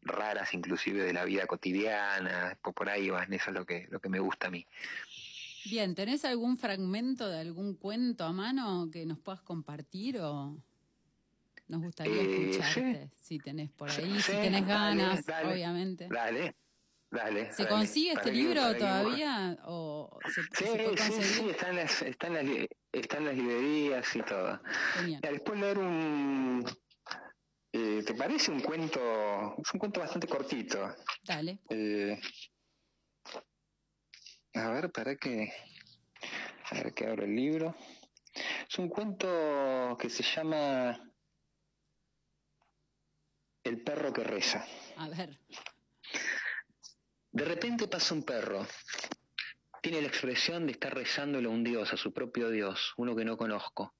[0.05, 4.09] raras inclusive de la vida cotidiana, por ahí van, eso es lo que, lo que
[4.09, 4.65] me gusta a mí.
[5.65, 10.57] Bien, ¿tenés algún fragmento de algún cuento a mano que nos puedas compartir o
[11.69, 13.09] nos gustaría Eh, escucharte?
[13.15, 15.53] Si tenés por ahí, si tenés ganas, dale.
[15.53, 16.07] obviamente.
[16.09, 16.55] Dale,
[17.09, 17.53] Dale.
[17.53, 17.75] ¿Se dale.
[17.75, 19.57] consigue este libro que- todavía?
[19.65, 23.17] ¿O se, Sí, se puede sí, sí, está en las, está en las, li- está
[23.17, 24.59] en las librerías y todo.
[24.95, 25.21] Genial.
[25.21, 26.65] Después leer un...
[27.73, 29.55] eh, ¿Te parece un cuento?
[29.57, 30.95] Es un cuento bastante cortito.
[31.23, 31.59] Dale.
[31.69, 32.19] Eh,
[34.53, 35.51] a ver, para que...
[36.69, 37.75] A ver que abro el libro.
[38.69, 40.99] Es un cuento que se llama
[43.63, 44.65] El perro que reza.
[44.97, 45.39] A ver.
[47.31, 48.67] De repente pasa un perro.
[49.81, 53.25] Tiene la expresión de estar rezándole a un dios, a su propio dios, uno que
[53.25, 53.95] no conozco.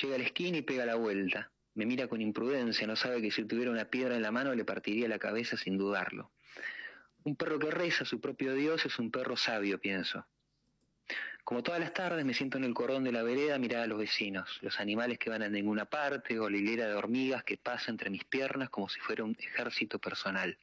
[0.00, 1.50] Llega a la esquina y pega la vuelta.
[1.78, 4.64] Me mira con imprudencia, no sabe que si tuviera una piedra en la mano le
[4.64, 6.32] partiría la cabeza sin dudarlo.
[7.22, 10.26] Un perro que reza a su propio dios es un perro sabio, pienso.
[11.44, 13.86] Como todas las tardes me siento en el cordón de la vereda a mirar a
[13.86, 17.58] los vecinos, los animales que van a ninguna parte o la hilera de hormigas que
[17.58, 20.58] pasa entre mis piernas como si fuera un ejército personal.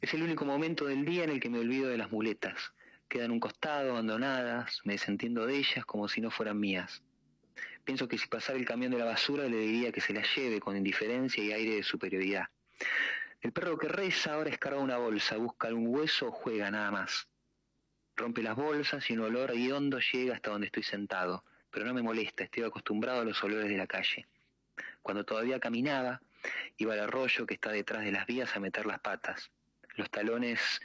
[0.00, 2.72] Es el único momento del día en el que me olvido de las muletas.
[3.08, 7.02] Quedan un costado, abandonadas, me desentiendo de ellas como si no fueran mías.
[7.84, 10.58] Pienso que si pasara el camión de la basura le diría que se la lleve
[10.58, 12.48] con indiferencia y aire de superioridad.
[13.42, 17.28] El perro que reza ahora escarba una bolsa, busca algún hueso o juega nada más.
[18.16, 22.02] Rompe las bolsas y un olor hondo llega hasta donde estoy sentado, pero no me
[22.02, 24.26] molesta, estoy acostumbrado a los olores de la calle.
[25.02, 26.22] Cuando todavía caminaba,
[26.78, 29.50] iba al arroyo que está detrás de las vías a meter las patas.
[29.96, 30.80] Los talones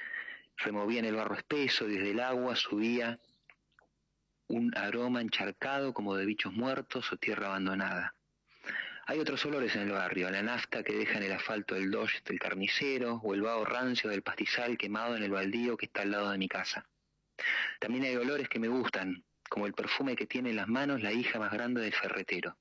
[0.58, 3.20] removían el barro espeso y desde el agua subía
[4.50, 8.16] un aroma encharcado como de bichos muertos o tierra abandonada.
[9.06, 12.22] Hay otros olores en el barrio, la nafta que deja en el asfalto del Dodge
[12.26, 16.12] del carnicero o el vaho rancio del pastizal quemado en el baldío que está al
[16.12, 16.86] lado de mi casa.
[17.80, 21.12] También hay olores que me gustan, como el perfume que tiene en las manos la
[21.12, 22.58] hija más grande del ferretero.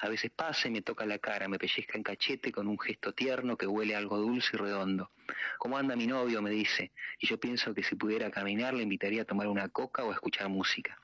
[0.00, 3.12] A veces pasa y me toca la cara, me pellizca en cachete con un gesto
[3.12, 5.10] tierno que huele algo dulce y redondo.
[5.58, 6.40] ¿Cómo anda mi novio?
[6.40, 10.04] me dice, y yo pienso que si pudiera caminar le invitaría a tomar una coca
[10.04, 10.98] o a escuchar música.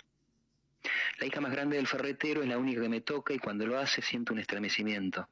[1.18, 3.78] La hija más grande del ferretero es la única que me toca y cuando lo
[3.78, 5.28] hace siento un estremecimiento.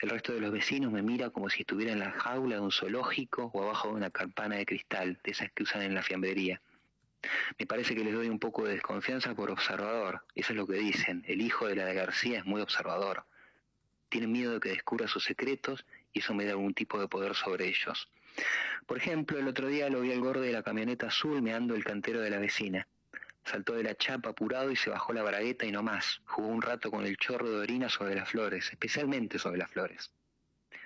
[0.00, 2.72] El resto de los vecinos me mira como si estuviera en la jaula de un
[2.72, 6.60] zoológico o abajo de una campana de cristal, de esas que usan en la fiambrería.
[7.58, 10.24] Me parece que les doy un poco de desconfianza por observador.
[10.34, 11.24] Eso es lo que dicen.
[11.26, 13.24] El hijo de la de García es muy observador.
[14.08, 17.34] Tienen miedo de que descubra sus secretos y eso me da algún tipo de poder
[17.34, 18.08] sobre ellos.
[18.86, 21.84] Por ejemplo, el otro día lo vi al gordo de la camioneta azul meando el
[21.84, 22.86] cantero de la vecina.
[23.44, 26.20] Saltó de la chapa apurado y se bajó la bragueta y no más.
[26.24, 30.10] Jugó un rato con el chorro de orina sobre las flores, especialmente sobre las flores.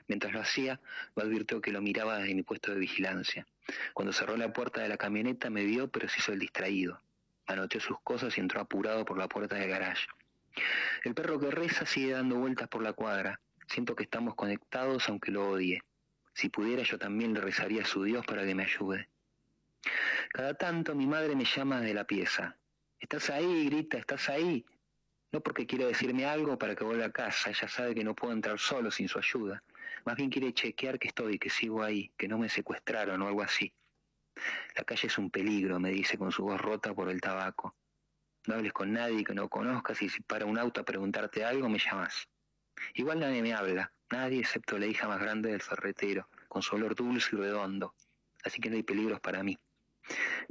[0.08, 0.80] Mientras lo hacía,
[1.14, 3.46] me advirtió que lo miraba desde mi puesto de vigilancia.
[3.92, 7.00] Cuando cerró la puerta de la camioneta me vio, pero se hizo el distraído.
[7.46, 10.06] Anoteó sus cosas y entró apurado por la puerta del garage.
[11.04, 13.40] El perro que reza sigue dando vueltas por la cuadra.
[13.66, 15.82] Siento que estamos conectados aunque lo odie.
[16.32, 19.08] Si pudiera yo también le rezaría a su Dios para que me ayude.
[20.30, 22.56] Cada tanto mi madre me llama de la pieza.
[22.98, 23.66] ¿Estás ahí?
[23.66, 24.64] grita, ¿estás ahí?
[25.32, 28.32] No porque quiere decirme algo para que vuelva a casa, ella sabe que no puedo
[28.32, 29.62] entrar solo sin su ayuda.
[30.04, 33.42] Más bien quiere chequear que estoy, que sigo ahí, que no me secuestraron o algo
[33.42, 33.72] así.
[34.76, 37.74] La calle es un peligro, me dice con su voz rota por el tabaco.
[38.46, 41.68] No hables con nadie que no conozcas y si para un auto a preguntarte algo
[41.68, 42.28] me llamas.
[42.94, 46.94] Igual nadie me habla, nadie excepto la hija más grande del ferretero, con su olor
[46.94, 47.94] dulce y redondo.
[48.44, 49.58] Así que no hay peligros para mí.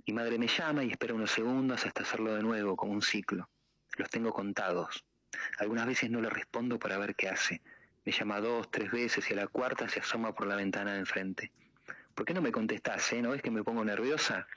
[0.05, 3.49] Mi madre me llama y espera unos segundos hasta hacerlo de nuevo, como un ciclo.
[3.97, 5.03] Los tengo contados.
[5.57, 7.61] Algunas veces no le respondo para ver qué hace.
[8.07, 10.99] Me llama dos, tres veces y a la cuarta se asoma por la ventana de
[10.99, 11.51] enfrente.
[12.15, 13.21] ¿Por qué no me contestás, eh?
[13.21, 14.47] ¿No ves que me pongo nerviosa?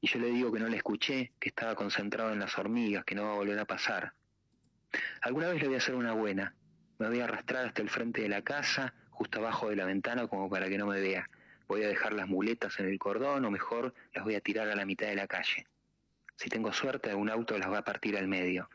[0.00, 3.14] Y yo le digo que no la escuché, que estaba concentrado en las hormigas, que
[3.14, 4.14] no va a volver a pasar.
[5.20, 6.54] Alguna vez le voy a hacer una buena.
[6.98, 10.26] Me voy a arrastrar hasta el frente de la casa, justo abajo de la ventana,
[10.26, 11.28] como para que no me vea.
[11.68, 14.74] Voy a dejar las muletas en el cordón o mejor las voy a tirar a
[14.74, 15.66] la mitad de la calle.
[16.34, 18.70] Si tengo suerte, algún auto las va a partir al medio.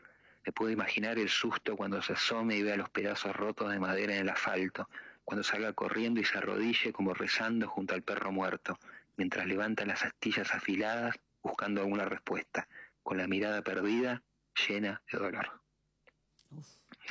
[0.46, 4.14] Me puedo imaginar el susto cuando se asome y vea los pedazos rotos de madera
[4.14, 4.88] en el asfalto,
[5.24, 8.78] cuando salga corriendo y se arrodille como rezando junto al perro muerto,
[9.16, 12.68] mientras levanta las astillas afiladas buscando alguna respuesta,
[13.02, 14.22] con la mirada perdida,
[14.68, 15.50] llena de dolor.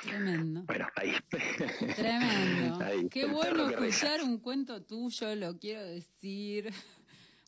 [0.01, 0.63] Tremendo.
[0.63, 1.13] Bueno, ahí.
[1.95, 2.85] Tremendo.
[2.85, 6.73] Ahí, Qué bueno escuchar un cuento tuyo, lo quiero decir.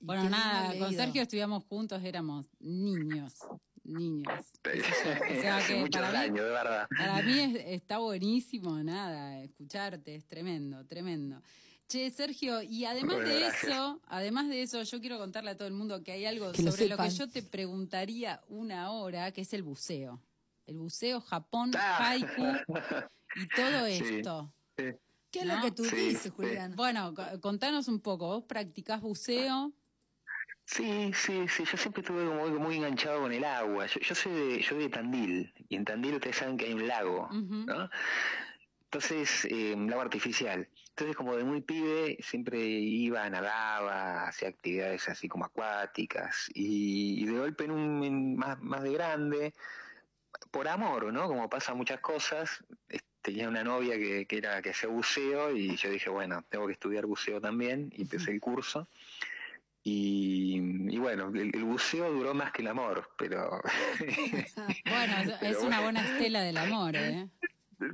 [0.02, 0.94] Bueno, nada, con.
[0.94, 3.40] Sergio estudiamos juntos, éramos niños,
[3.88, 4.28] niños.
[4.68, 6.88] O sea que para mí- años, de verdad.
[6.98, 11.42] Para mí es- está buenísimo, nada, escucharte, es tremendo, tremendo.
[11.88, 13.64] Che, Sergio, y además Bueno, de gracias.
[13.64, 16.64] eso, además de eso, yo quiero contarle a todo el mundo que hay algo Que
[16.64, 20.22] sobre lo, que yo te preguntaría una hora, que es el buceo.
[20.66, 22.10] El buceo, Japón, Ah.
[22.10, 22.44] haiku
[23.38, 23.86] y todo
[24.26, 24.54] esto.
[24.78, 24.84] sí.
[24.84, 25.00] ¿Qué
[25.32, 25.56] ¿Qué es ¿no?
[25.58, 26.30] lo que tú Sí, dices, sí.
[26.30, 26.76] Julián?
[26.76, 28.28] Bueno, co- contanos un poco.
[28.28, 29.72] ¿Vos practicás buceo?
[30.68, 33.86] Sí, sí, sí, yo siempre estuve como muy, enganchado con el agua.
[33.88, 36.74] Yo, yo soy de, yo soy de Tandil, y en Tandil ustedes saben que hay
[36.74, 37.30] un lago.
[37.32, 37.90] ¿no?
[38.84, 40.68] Entonces, eh, lago artificial.
[40.90, 47.26] Entonces, como de muy pibe, siempre iba, nadaba, hacía actividades así como acuáticas, y, y
[47.26, 49.54] de golpe en un en más, más de grande,
[50.52, 51.28] por amor, ¿no?
[51.28, 52.62] Como pasa muchas cosas,
[53.22, 56.74] tenía una novia que, que era que hacía buceo y yo dije, bueno, tengo que
[56.74, 58.90] estudiar buceo también, y empecé el curso.
[59.84, 60.56] Y,
[60.94, 63.62] y bueno, el, el buceo duró más que el amor, pero
[64.86, 65.82] Bueno, es- una bueno.
[65.84, 67.30] buena estela del amor, ¿eh?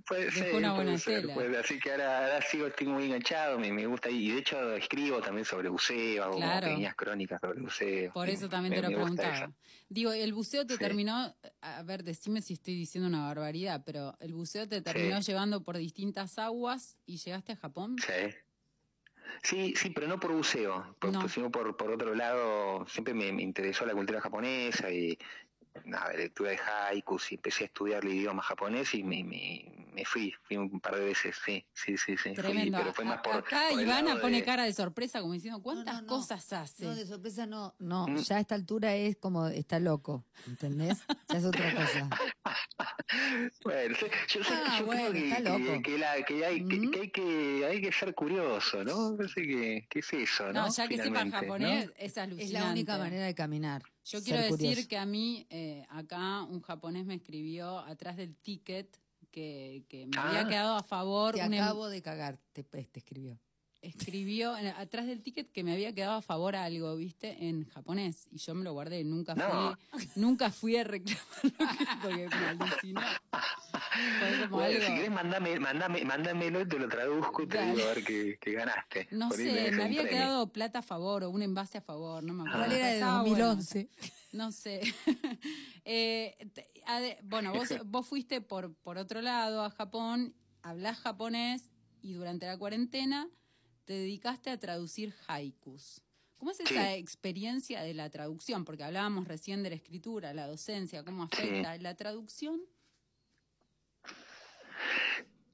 [0.07, 1.33] puede ser, una puede buena ser, estela.
[1.35, 4.75] puede- así que ahora, ahora sigo, estoy muy enganchado, me, me gusta, y de hecho
[4.75, 6.67] escribo también sobre buceo, hago Claro.
[6.67, 8.13] pequeñas crónicas sobre buceo.
[8.13, 9.51] Por eso también Me- te lo preguntaba.
[9.89, 10.79] Digo, el buceo te Sí.
[10.79, 15.27] terminó, a ver, decime si estoy diciendo una barbaridad, pero el buceo te terminó Sí.
[15.31, 17.97] llevando por distintas aguas y llegaste a Japón.
[17.99, 18.33] Sí.
[19.41, 21.27] Sí, sí, pero no por buceo, por- No.
[21.27, 25.17] sino por, por otro lado, siempre me, me interesó la cultura japonesa y
[25.85, 30.05] nada, lectura de haikus y empecé a estudiar el idioma japonés y me, me, me
[30.05, 32.35] fui, fui un par de veces, sí, sí, sí, sí.
[32.35, 35.61] fui, pero fue más por, Acá por Ivana pone de- cara de sorpresa como diciendo,
[35.63, 36.07] ¿cuántas No, no, no.
[36.07, 36.85] cosas hace?
[36.85, 38.17] No, de sorpresa no, no, Mm.
[38.17, 41.03] ya a esta altura es como está loco, ¿entendés?
[41.31, 42.09] Ya es otra cosa.
[43.63, 43.95] Bueno,
[44.27, 47.91] yo, sé- Ah, yo bueno, creo que, la- que hay, que, hay que hay que
[47.91, 49.11] ser curioso, ¿no?
[49.11, 50.53] Me parece que, que es eso, ¿no?
[50.67, 51.93] No, ya que sepa Finalmente, japonés, ¿no?
[51.97, 52.43] es alucinante.
[52.45, 53.83] Es la única manera de caminar.
[54.05, 54.87] Yo quiero decir curioso.
[54.89, 58.97] que a mí, eh, acá un japonés me escribió atrás del ticket
[59.31, 60.47] que, que me había Ah.
[60.47, 61.35] quedado a favor.
[61.35, 63.39] Te em- acabo de cagar, te, te escribió.
[63.83, 67.47] Escribió en- atrás del ticket que me había quedado a favor a algo, ¿viste?
[67.47, 68.27] En japonés.
[68.31, 69.03] Y yo me lo guardé.
[69.03, 69.77] Nunca No.
[69.91, 71.51] fui, nunca fui a reclamarlo
[72.01, 73.01] porque me alucinó.
[74.49, 74.87] Como Bueno, algo.
[74.87, 77.71] si querés, mandame, mandame, mándamelo y te lo traduzco y te Dale.
[77.75, 79.07] digo a ver qué, qué ganaste.
[79.11, 80.09] No Por sé, me había premio.
[80.09, 82.59] quedado plata a favor o un envase a favor, no me acuerdo.
[82.65, 83.47] ¿Cuál era de Estaba bueno.
[83.55, 83.89] 2011?
[84.31, 84.81] No sé.
[85.85, 86.37] Eh,
[86.85, 91.69] ade- bueno, vos, vos fuiste por, por otro lado a Japón, hablás japonés
[92.01, 93.27] y durante la cuarentena
[93.85, 96.01] te dedicaste a traducir haikus.
[96.37, 96.99] ¿Cómo es esa Sí.
[96.99, 98.65] experiencia de la traducción?
[98.65, 101.77] Porque hablábamos recién de la escritura, la docencia, cómo afecta.
[101.77, 102.61] ¿La traducción?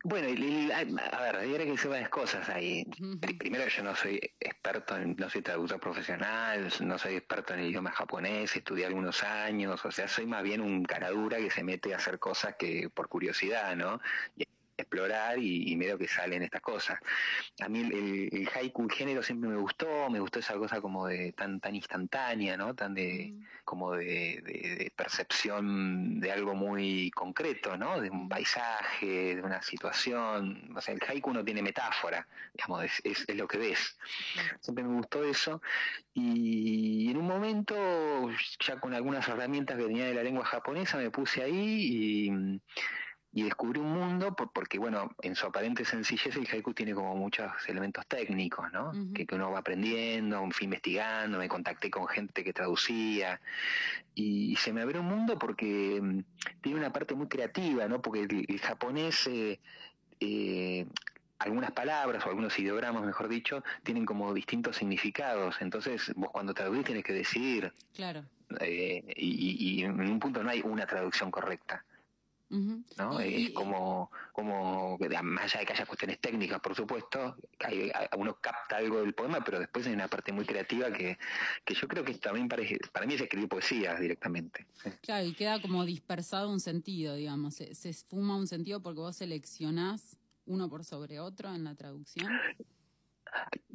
[0.06, 0.84] Bueno, el- el- a
[1.22, 2.86] ver, habría que decir varias cosas ahí.
[3.38, 7.68] Primero, yo no soy experto, en, no soy traductor profesional, no soy experto en el
[7.68, 11.94] idioma japonés, estudié algunos años, o sea, soy más bien un caradura que se mete
[11.94, 14.00] a hacer cosas que por curiosidad, ¿no?
[14.38, 14.48] Y
[14.82, 17.00] explorar y, y medio que salen estas cosas.
[17.62, 20.82] A mí el, el- el haiku, el género siempre me gustó, me gustó esa cosa
[20.82, 22.74] como de tan tan instantánea, ¿no?
[22.76, 23.34] Tan de
[23.66, 28.00] como de, de- de percepción de algo muy concreto, ¿no?
[28.02, 30.72] De un paisaje, de una situación.
[30.76, 33.98] O sea, el haiku no tiene metáfora, digamos, es, es, es lo que ves.
[34.62, 35.62] Siempre me gustó eso.
[36.14, 41.12] Y en un momento, ya con algunas herramientas que tenía de la lengua japonesa, me
[41.12, 42.32] puse ahí y
[43.32, 47.16] y descubrí un mundo por- porque bueno en su aparente sencillez el haiku tiene como
[47.16, 52.44] muchos elementos técnicos no que, que uno va aprendiendo fui investigando me contacté con gente
[52.44, 53.40] que traducía
[54.16, 56.20] y, se me abrió un mundo porque mm,
[56.62, 59.60] tiene una parte muy creativa no porque el, el japonés eh,
[60.20, 60.86] eh,
[61.38, 65.56] algunas palabras o algunos ideogramas, mejor dicho, tienen como distintos significados.
[65.62, 68.26] Entonces, vos cuando traducís tenés que decidir, Claro.
[68.60, 71.86] eh, y, y en un punto no hay una traducción correcta.
[72.50, 73.24] ¿No?
[73.24, 78.38] Y- es como, como, más allá de que haya cuestiones técnicas, por supuesto, hay- uno
[78.42, 81.18] capta algo del poema, pero después hay una parte muy creativa que,
[81.66, 84.66] que yo creo que también parece, para mí es escribir poesía directamente.
[85.02, 87.56] Claro, y queda como dispersado un sentido, digamos.
[87.56, 92.32] Se, se esfuma un sentido porque vos seleccionás uno por sobre otro en la traducción.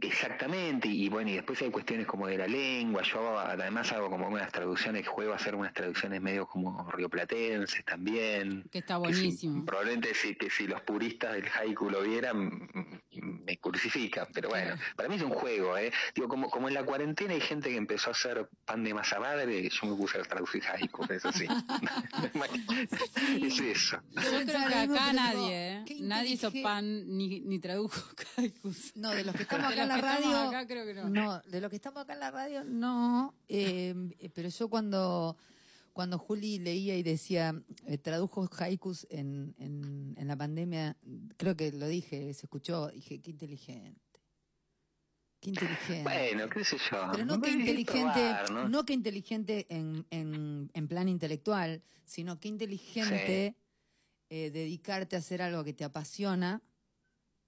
[0.01, 4.29] Exactamente, y bueno, y después hay cuestiones como de la lengua, yo además hago como
[4.29, 8.65] unas traducciones, juego a hacer unas traducciones medio como rioplatenses también.
[8.71, 9.65] Que está que si- buenísimo.
[9.65, 14.77] probablemente si, que si los puristas del haiku lo vieran, mm, me crucifican, pero bueno,
[14.97, 15.93] para mí es un juego, ¿eh?
[16.15, 19.19] Digo, como, como en la cuarentena hay gente que empezó a hacer pan de masa
[19.19, 21.47] madre, yo me puse a traducir haiku, eso sí.
[23.43, 23.99] es eso.
[24.13, 25.85] Yo creo que mismo, acá nadie, ¿eh?
[26.01, 28.01] Nadie hizo pan ni, ni tradujo
[28.37, 28.97] haikus.
[28.97, 30.37] No, de los que estamos acá en la radio.
[30.49, 31.09] acá, creo que no.
[31.09, 33.35] No, de los que estamos acá en la radio, no.
[33.49, 33.95] eh,
[34.35, 35.37] pero yo cuando,
[35.95, 37.55] cuando Juli leía y decía,
[37.87, 40.97] eh, tradujo haikus en, en, en la pandemia,
[41.37, 44.01] creo que lo dije, se escuchó, dije, qué inteligente.
[45.41, 46.03] Qué inteligente.
[46.03, 47.09] Bueno, qué sé yo.
[47.13, 48.69] Pero no Hay inteligente, probar, ¿no?
[48.69, 48.85] ¿no?
[48.85, 53.55] que inteligente en, en, en plan intelectual, sino que inteligente
[54.31, 56.61] eh, dedicarte a hacer algo que te apasiona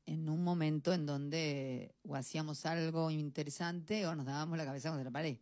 [0.05, 5.05] en un momento en donde o hacíamos algo interesante o nos dábamos la cabeza contra
[5.05, 5.37] la pared.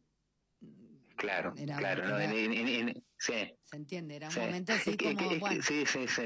[1.25, 2.07] Claro, Era- claro.
[2.09, 4.16] no, era- en- en- en- sí, ¿Se entiende?
[4.16, 4.41] Era un sí.
[4.41, 6.22] momento así como, es bueno, sí, sí, sí.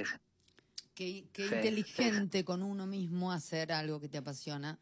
[0.95, 1.09] qué,
[1.45, 4.79] inteligente con uno mismo hacer algo que te apasiona.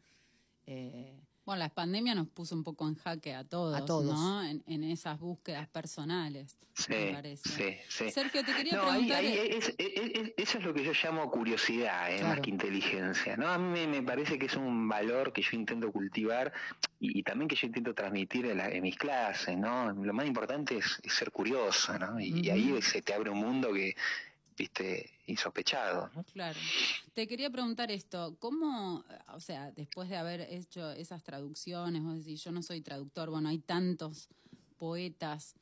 [0.65, 4.03] Eh, Bueno, la pandemia nos puso un poco en jaque a todos, A todos.
[4.13, 4.43] ¿no?
[4.43, 6.57] En, en esas búsquedas personales,
[6.89, 7.49] me Sí, parece.
[7.49, 8.11] sí, sí.
[8.11, 9.19] Sergio, te quería No, preguntar...
[9.19, 12.27] ahí eh, es- es- es- eso es lo que yo llamo curiosidad, eh, Claro.
[12.33, 13.37] más que inteligencia.
[13.37, 13.47] ¿no?
[13.47, 16.51] A mí me, me parece que es un valor que yo intento cultivar
[16.99, 19.57] y, y también que yo intento transmitir en, la- en mis clases.
[19.57, 19.93] ¿no?
[19.93, 22.19] Lo más importante es, es ser curioso, ¿no?
[22.19, 23.95] y, y ahí se te abre un mundo que,
[24.57, 26.09] viste, insospechado.
[26.15, 26.23] ¿no?
[26.33, 26.59] Claro.
[27.13, 29.03] Te quería preguntar esto, ¿cómo,
[29.33, 33.49] o sea, después de haber hecho esas traducciones, vos decís, yo no soy traductor, bueno,
[33.49, 34.29] hay tantos
[34.77, 35.55] poetas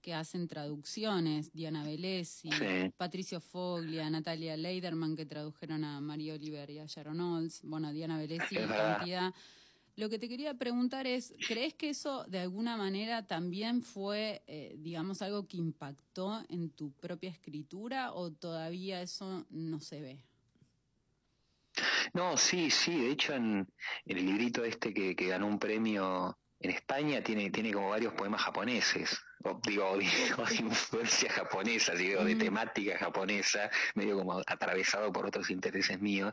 [0.00, 2.92] que hacen traducciones, Diana Velesi, Sí.
[2.96, 8.18] Patricio Foglia, Natalia Leiderman, que tradujeron a María Oliver y a Sharon Olds, bueno, Diana
[8.18, 9.32] Velesi, cantidad.
[9.96, 14.74] Lo que te quería preguntar es, ¿crees que eso de alguna manera también fue, eh,
[14.78, 20.24] digamos, algo que impactó en tu propia escritura o todavía eso no se ve?
[22.14, 23.66] No, sí, sí, de hecho en,
[24.06, 28.14] en el librito este que, que ganó un premio en España tiene, tiene como varios
[28.14, 29.96] poemas japoneses, o, digo,
[30.48, 36.32] de influencia japonesa, digo, de temática japonesa, medio como atravesado por otros intereses míos.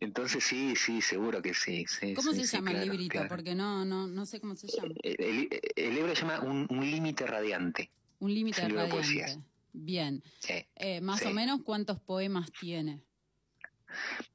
[0.00, 1.84] Entonces sí, sí, seguro que sí.
[1.86, 3.12] sí, ¿Cómo sí, se sí, llama el librito?
[3.12, 3.28] claro.
[3.28, 4.94] Porque no, no, no sé cómo se llama.
[5.02, 7.90] El, el- el libro se llama Un, un límite radiante.
[8.18, 9.44] Un límite radiante.
[9.72, 10.22] Bien.
[10.40, 10.66] Sí.
[10.76, 13.02] Eh, más o menos cuántos poemas tiene.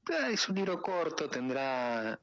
[0.10, 2.20] Ah, Es un libro corto, tendrá,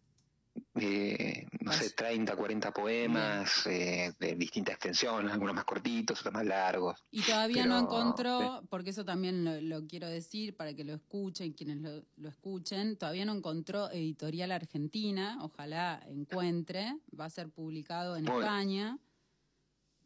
[0.75, 6.35] eh, no sé, Pas- 30, 40 poemas eh, de distinta extensión, algunos más cortitos, otros
[6.35, 7.05] más largos.
[7.11, 11.53] Y todavía no encontró, porque eso también lo, lo quiero decir para que lo escuchen,
[11.53, 18.17] quienes lo, lo escuchen, todavía no encontró editorial argentina, ojalá encuentre, va a ser publicado
[18.17, 18.99] en Muy- España,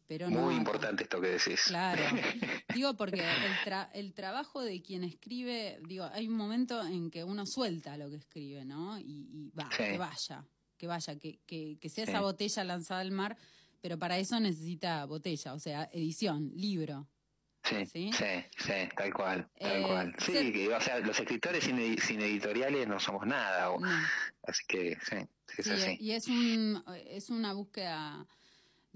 [0.07, 0.41] pero no.
[0.43, 1.63] Muy importante esto que decís.
[1.67, 2.03] Claro.
[2.75, 7.25] Digo, porque el, tra- el trabajo de quien escribe, digo, hay un momento en que
[7.25, 8.99] uno suelta lo que escribe, ¿no?
[8.99, 9.83] Y, y va, Sí.
[9.85, 10.45] que vaya,
[10.77, 12.11] que vaya, que, que, que sea Sí.
[12.11, 13.37] esa botella lanzada al mar,
[13.81, 17.09] pero para eso necesita botella, o sea, edición, libro.
[17.65, 18.11] Sí, ¿Sí?
[18.13, 18.25] sí,
[18.59, 20.15] sí, tal cual, tal Eh, cual.
[20.21, 23.89] Sí, se- que, o sea, los escritores sin, sin editoriales no somos nada, o- No.
[24.45, 25.17] así que sí,
[25.59, 25.97] es Sí, así.
[25.99, 28.25] y es, un, es una búsqueda,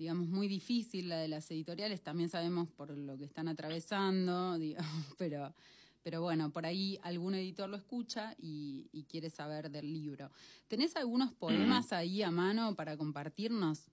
[0.00, 5.14] digamos, muy difícil la de las editoriales, también sabemos por lo que están atravesando, digamos,
[5.18, 5.54] pero,
[6.02, 10.30] pero bueno, por ahí algún editor lo escucha y, y quiere saber del libro.
[10.68, 13.90] ¿Tenés algunos poemas ahí a mano para compartirnos?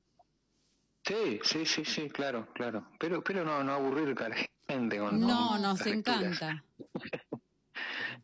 [1.03, 2.87] Sí, sí, sí, sí, claro, claro.
[2.99, 6.63] Pero, pero no, no aburrir a la gente con No, nos encanta.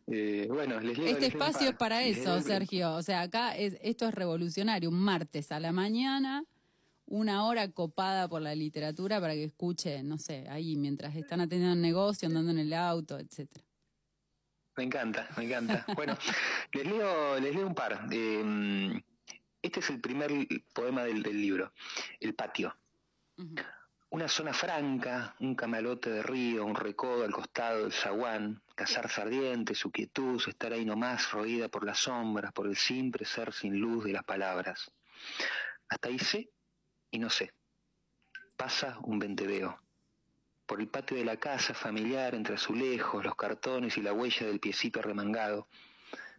[0.06, 1.78] Eh, bueno, les leo, Este les espacio es par.
[1.78, 2.92] para eso, Sergio.
[2.94, 4.90] O sea, acá es, esto es revolucionario.
[4.90, 6.44] Un martes a la mañana,
[7.06, 11.74] una hora copada por la literatura para que escuche, no sé, ahí mientras están atendiendo
[11.74, 13.64] el negocio, andando en el auto, etcétera.
[14.76, 15.84] Me encanta, me encanta.
[15.96, 16.16] Bueno,
[16.72, 18.08] les leo, les leo un par.
[18.10, 19.02] Eh,
[19.62, 20.30] este es el primer
[20.72, 21.72] poema del, del libro,
[22.20, 22.76] El patio.
[24.10, 29.78] Una zona franca, un camalote de río, un recodo al costado del zaguán, cazar sardientes,
[29.78, 34.04] su quietud, estar ahí nomás, roída por las sombras, por el simple ser sin luz
[34.04, 34.92] de las palabras.
[35.88, 36.53] Hasta ahí sé
[37.14, 37.52] y no sé.
[38.56, 39.78] Pasa un venteveo.
[40.66, 44.58] Por el patio de la casa familiar, entre azulejos, los cartones y la huella del
[44.58, 45.68] piecito arremangado.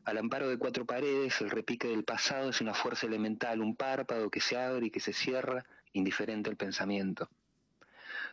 [0.03, 4.30] Al amparo de cuatro paredes, el repique del pasado es una fuerza elemental, un párpado
[4.30, 7.30] que se abre y que se cierra, indiferente al pensamiento.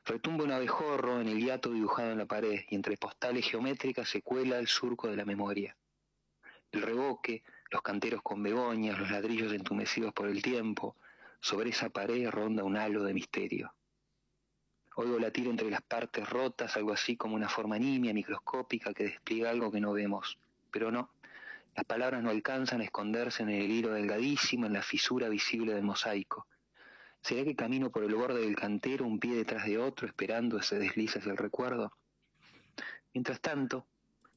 [0.05, 4.21] Retumba un abejorro en el hiato dibujado en la pared y entre postales geométricas se
[4.21, 5.77] cuela el surco de la memoria.
[6.73, 10.97] El reboque, los canteros con begonias, los ladrillos entumecidos por el tiempo,
[11.43, 13.75] sobre esa pared ronda un halo de misterio.
[14.95, 19.51] Oigo latir entre las partes rotas algo así como una forma nimia, microscópica, que despliega
[19.51, 20.39] algo que no vemos.
[20.71, 21.11] Pero no,
[21.75, 25.83] las palabras no alcanzan a esconderse en el hilo delgadísimo, en la fisura visible del
[25.83, 26.47] mosaico.
[27.21, 30.79] ¿Será que camino por el borde del cantero un pie detrás de otro, esperando ese
[30.79, 31.93] desliz hacia el recuerdo?
[33.15, 33.87] Mientras tanto,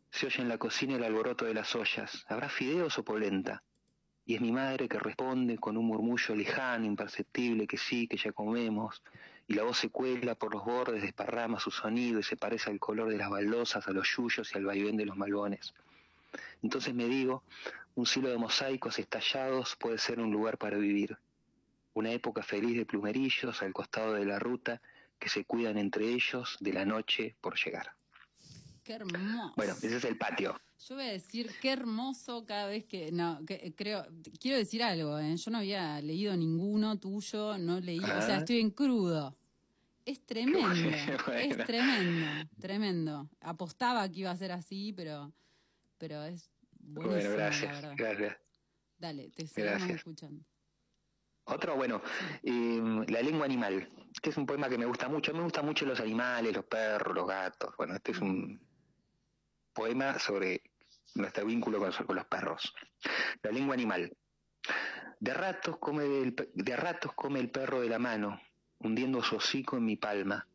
[0.10, 2.26] se oye en la cocina el alboroto de las ollas.
[2.30, 3.64] ¿Habrá fideos o polenta?
[4.26, 8.32] Y es mi madre que responde con un murmullo lejano, imperceptible, que sí, que ya
[8.32, 9.04] comemos,
[9.48, 12.80] y la voz se cuela por los bordes, desparrama su sonido y se parece al
[12.80, 15.74] color de las baldosas, a los yuyos y al vaivén de los malbones.
[16.64, 17.44] Entonces me digo,
[17.94, 21.18] un cielo de mosaicos estallados puede ser un lugar para vivir.
[21.94, 24.82] Una época feliz de plumerillos al costado de la ruta
[25.20, 27.94] que se cuidan entre ellos de la noche por llegar.
[28.86, 29.54] Qué hermoso.
[29.58, 30.56] Bueno, ese es el patio.
[30.88, 34.06] Yo voy a decir qué hermoso cada vez que no que, creo
[34.40, 35.36] quiero decir algo, ¿eh?
[35.36, 38.38] yo no había leído ninguno tuyo, no leí, o sea, Ah.
[38.40, 39.36] estoy en crudo.
[40.06, 40.60] Es tremendo,
[41.26, 41.40] bueno.
[41.40, 42.28] es tremendo,
[42.60, 43.30] tremendo.
[43.42, 45.34] Apostaba que iba a ser así, pero
[45.98, 48.38] pero es Bueno, gracias, gracias.
[49.00, 49.98] Dale, te seguimos Gracias.
[49.98, 50.46] escuchando.
[51.46, 52.02] Otro, bueno,
[52.44, 53.90] eh, La lengua animal.
[54.14, 55.34] Este es un poema que me gusta mucho.
[55.34, 57.74] Me gustan mucho los animales, los perros, los gatos.
[57.78, 58.60] Bueno, este es un
[59.76, 60.64] poema sobre
[61.14, 62.74] nuestro vínculo con, los perros.
[63.44, 64.12] La lengua animal.
[65.20, 68.42] De ratos, come el, de ratos come el perro de la mano,
[68.80, 70.48] hundiendo su hocico en mi palma.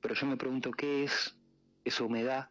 [0.00, 1.36] Pero yo me pregunto qué es
[1.84, 2.50] esa humedad,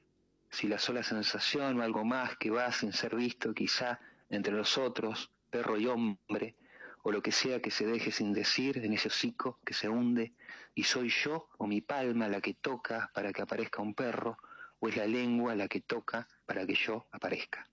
[0.50, 4.78] si la sola sensación o algo más que va sin ser visto quizá entre los
[4.78, 6.56] otros, perro y hombre,
[7.04, 10.34] o lo que sea que se deje sin decir en ese hocico que se hunde,
[10.74, 14.38] y soy yo o mi palma la que toca para que aparezca un perro,
[14.82, 17.66] o es la lengua la que toca para que yo aparezca.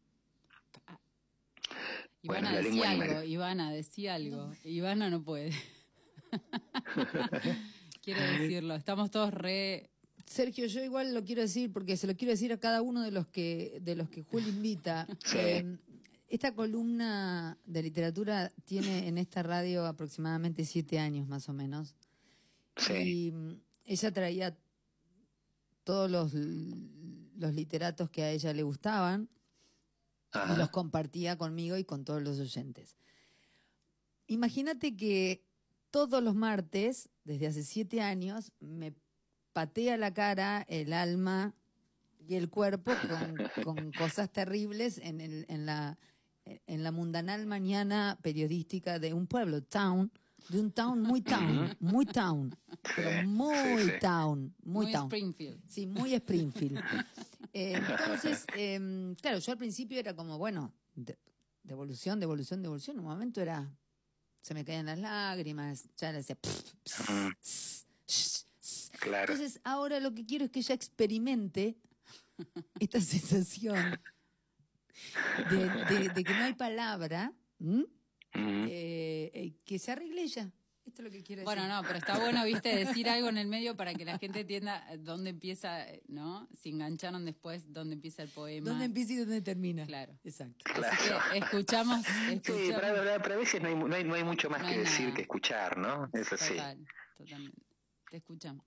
[2.22, 3.11] Bueno, Ivana la lengua decía animal.
[3.11, 4.52] algo, Ivana decía algo.
[4.64, 5.52] Ivana no puede.
[8.02, 9.90] Quiero decirlo, estamos todos re
[10.24, 13.11] Sergio, yo igual lo quiero decir porque se lo quiero decir a cada uno de
[13.11, 15.06] los que de los que Juli invita.
[15.24, 15.38] Sí.
[15.38, 15.78] Eh,
[16.28, 21.94] esta columna de literatura tiene en esta radio aproximadamente siete años más o menos.
[22.76, 24.59] Sí, Y mm, ella traía
[25.84, 26.34] todos los,
[27.39, 29.28] los literatos que a ella le gustaban
[30.55, 32.97] y los compartía conmigo y con todos los oyentes.
[34.26, 35.43] Imagínate que
[35.91, 38.93] todos los martes, desde hace siete años, me
[39.53, 41.55] patea la cara, el alma
[42.18, 45.99] y el cuerpo con, con cosas terribles en, el- en la,
[46.45, 50.12] en la mundanal mañana periodística de un pueblo, town,
[50.49, 52.57] de un town muy town, muy town,
[52.96, 53.99] pero muy sí, sí.
[54.01, 55.05] town, muy, muy town.
[55.07, 55.61] Springfield.
[55.68, 56.80] Sí, muy Springfield.
[57.55, 61.18] Eh, entonces, em, claro, yo al principio era como, bueno, de-
[61.64, 62.96] devolución, devolución, devolución.
[62.96, 63.68] En un momento era,
[64.42, 66.36] se me caían las lágrimas, ya le decía...
[69.01, 69.32] Claro.
[69.32, 71.76] Entonces, ahora lo que quiero es que ella experimente
[72.80, 73.99] esta sensación
[75.51, 75.57] de,
[75.94, 77.86] de- de que no hay palabra, ¿m?
[78.34, 80.50] Eh, eh, que se arregle ella.
[80.86, 81.44] Esto es lo que quiero decir.
[81.44, 84.40] Bueno, no, pero está bueno, viste, decir algo en el medio para que la gente
[84.40, 86.48] entienda eh, dónde empieza, ¿no?
[86.54, 88.70] Si engancharon después dónde empieza el poema.
[88.70, 89.84] ¿Dónde empieza y dónde termina?
[89.84, 90.18] Claro.
[90.24, 90.64] Exacto.
[90.82, 92.80] Así que escuchamos, Sí, escuchamos.
[92.80, 94.78] pero, pero- pero a veces no hay, no hay, no hay mucho más No que
[94.78, 95.14] decir nada.
[95.16, 96.08] que escuchar, ¿no?
[96.14, 96.54] Eso sí.
[96.54, 96.84] Total,
[97.18, 97.62] totalmente.
[98.10, 98.64] Te escuchamos.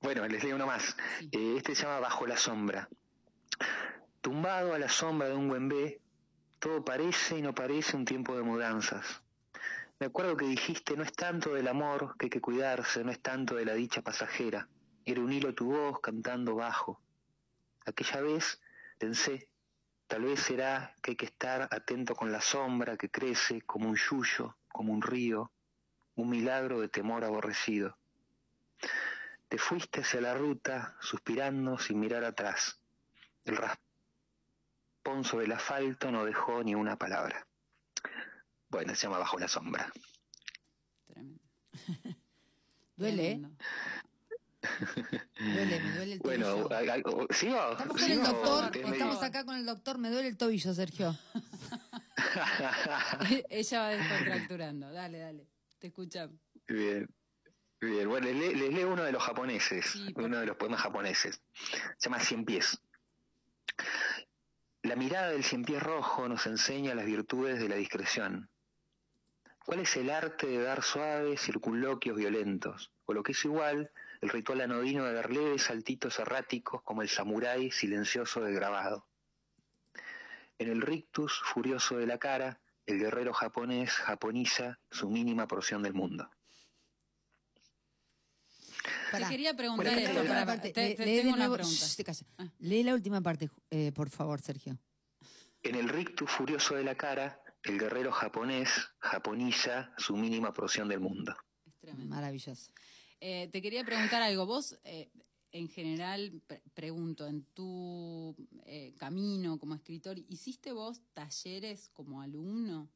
[0.00, 0.96] Bueno, les leo uno más.
[1.20, 1.28] Sí.
[1.32, 2.88] Eh, este se llama Bajo la sombra.
[4.20, 6.00] Tumbado a la sombra de un buen B,
[6.58, 9.22] todo parece y no parece un tiempo de mudanzas.
[9.98, 13.20] Me acuerdo que dijiste, no es tanto del amor que hay que cuidarse, no es
[13.20, 14.68] tanto de la dicha pasajera.
[15.04, 17.00] Era un hilo tu voz cantando bajo.
[17.86, 18.60] Aquella vez
[18.98, 19.48] pensé,
[20.06, 23.96] tal vez será que hay que estar atento con la sombra que crece como un
[23.96, 25.50] yuyo, como un río,
[26.16, 27.96] un milagro de temor aborrecido.
[29.48, 32.80] Te fuiste hacia la ruta, suspirando sin mirar atrás.
[33.44, 33.56] El
[35.22, 37.46] sobre el asfalto no dejó ni una palabra.
[38.68, 39.92] Bueno, se llama Bajo la sombra.
[41.06, 41.40] Tremendo.
[42.96, 43.40] Duele, ¿eh?
[43.40, 43.56] Tremendo.
[45.38, 46.76] Duele, me duele el Bueno, tobillo.
[46.76, 47.72] ¿hay algo- ¿sigo?
[47.72, 51.16] Estamos con el doctor, estamos acá con el doctor, me duele el tobillo, Sergio.
[53.48, 54.92] Ella va descontracturando.
[54.92, 55.46] Dale, dale.
[55.78, 56.36] Te escuchamos.
[56.66, 57.08] Bien.
[57.80, 60.80] Bien, bueno, les, le- les leo uno de los japoneses, Sí, uno de los poemas
[60.80, 61.40] japoneses.
[61.98, 62.80] Se llama Cien Pies.
[64.86, 68.48] La mirada del cien pies rojo nos enseña las virtudes de la discreción.
[69.64, 72.92] ¿Cuál es el arte de dar suaves circunloquios violentos?
[73.04, 77.08] O lo que es igual, el ritual anodino de dar leves saltitos erráticos como el
[77.08, 79.04] samurái silencioso de grabado.
[80.56, 85.94] En el rictus furioso de la cara, el guerrero japonés japoniza su mínima porción del
[85.94, 86.30] mundo.
[89.10, 89.26] Pará.
[89.28, 90.24] Te quería preguntar esto.
[90.46, 91.86] parte, te- lee tengo una pregunta.
[91.86, 92.26] Shh, te calla.
[92.38, 92.48] Ah.
[92.58, 94.78] Lee la última parte, eh, por favor, Sergio.
[95.62, 101.00] En el rictus furioso de la cara, el guerrero japonés japoniza su mínima porción del
[101.00, 101.34] mundo.
[101.66, 102.14] Es tremendo.
[102.14, 102.70] Maravilloso.
[103.20, 104.46] Eh, te quería preguntar algo.
[104.46, 105.10] Vos, eh,
[105.52, 108.36] en general, pre- pregunto, en tu
[108.66, 112.90] eh, camino como escritor, ¿hiciste vos talleres como alumno?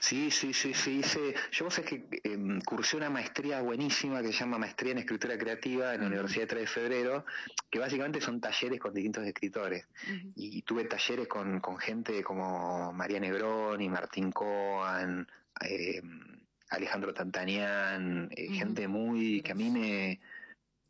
[0.00, 0.98] Sí, sí, sí, sí.
[0.98, 4.98] Hice, yo vos es que em, cursé una maestría buenísima que se llama Maestría en
[4.98, 7.24] Escritura Creativa en la Universidad de 3 de Febrero,
[7.68, 9.86] que básicamente son talleres con distintos escritores.
[10.36, 15.26] Y tuve talleres con, con gente como María Negroni, Martín Coan,
[15.60, 16.00] eh,
[16.70, 20.20] Alejandro Tantanian, eh, gente muy que a mí me,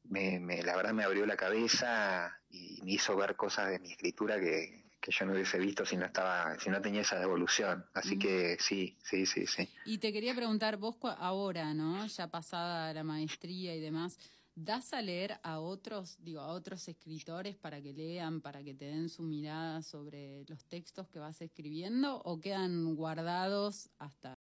[0.04, 3.90] me, me- la verdad me abrió la cabeza y me hizo ver cosas de mi
[3.90, 7.84] escritura que, que yo no hubiese visto si no estaba, si no tenía esa devolución.
[7.92, 9.68] Así que sí, sí, sí, sí.
[9.84, 12.06] Y te quería preguntar, vos ahora, ¿no?
[12.06, 14.16] Ya pasada la maestría y demás,
[14.54, 18.84] ¿das a leer a otros, digo, a otros escritores para que lean, para que te
[18.84, 24.38] den su mirada sobre los textos que vas escribiendo o quedan guardados hasta...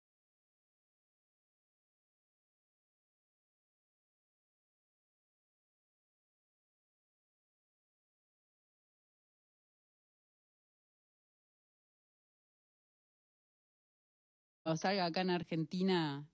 [14.73, 16.27] salga acá en Argentina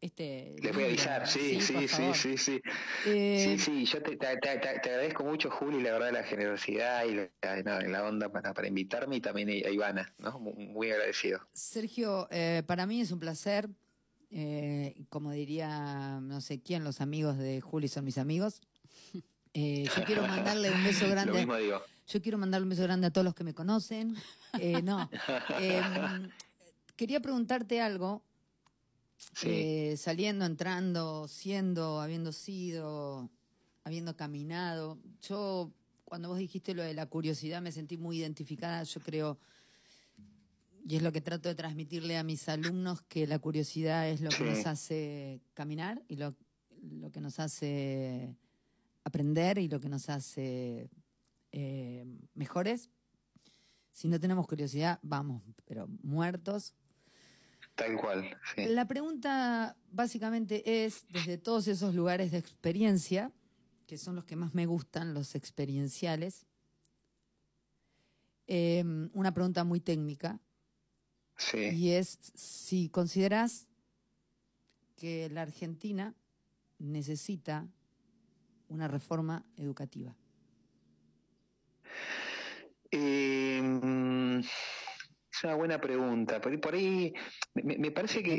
[0.00, 0.56] este...
[0.62, 2.60] Les voy a avisar, sí, sí, sí, sí, sí.
[3.06, 6.22] Eh, Sí, sí, yo te, te- te- te- te agradezco mucho, Juli, la verdad, la
[6.24, 10.38] generosidad y la, onda para, para invitarme y también a Ivana, ¿no?
[10.40, 11.40] Muy, agradecido.
[11.52, 13.68] Sergio, eh, para mí es un placer.
[14.30, 18.60] eh, como diría, no sé quién, los amigos de Juli son mis amigos.
[19.54, 21.38] Eh, yo quiero mandarle un beso Lo grande.
[21.38, 21.80] mismo digo.
[22.06, 24.14] Yo quiero mandarle un beso grande a todos los que me conocen.
[24.58, 25.10] Eh, no.
[26.98, 28.24] Quería preguntarte algo.
[29.32, 29.48] Sí.
[29.48, 33.30] Eh, saliendo, entrando, siendo, habiendo sido,
[33.84, 34.98] habiendo caminado.
[35.22, 35.70] Yo,
[36.04, 38.82] cuando vos dijiste lo de la curiosidad, me sentí muy identificada.
[38.82, 39.38] Yo creo,
[40.88, 44.30] y es lo que trato de transmitirle a mis alumnos, que la curiosidad es lo
[44.30, 46.34] que nos hace caminar y lo,
[46.82, 48.34] lo que nos hace
[49.04, 50.90] aprender y lo que nos hace
[51.52, 52.90] eh, mejores.
[53.92, 56.74] Si no tenemos curiosidad, vamos, pero muertos.
[57.78, 58.66] Tal cual, sí.
[58.66, 63.30] La pregunta básicamente es, desde todos esos lugares de experiencia,
[63.86, 66.44] que son los que más me gustan, los experienciales,
[68.48, 70.40] eh, una pregunta muy técnica,
[71.36, 71.58] Sí.
[71.72, 73.68] y es si consideras
[74.96, 76.16] que la Argentina
[76.80, 77.68] necesita
[78.68, 80.16] una reforma educativa.
[82.90, 84.40] Eh, mm,
[85.38, 86.40] es una buena pregunta.
[86.40, 87.14] Por, ahí- por ahí
[87.54, 88.34] me, me parece que,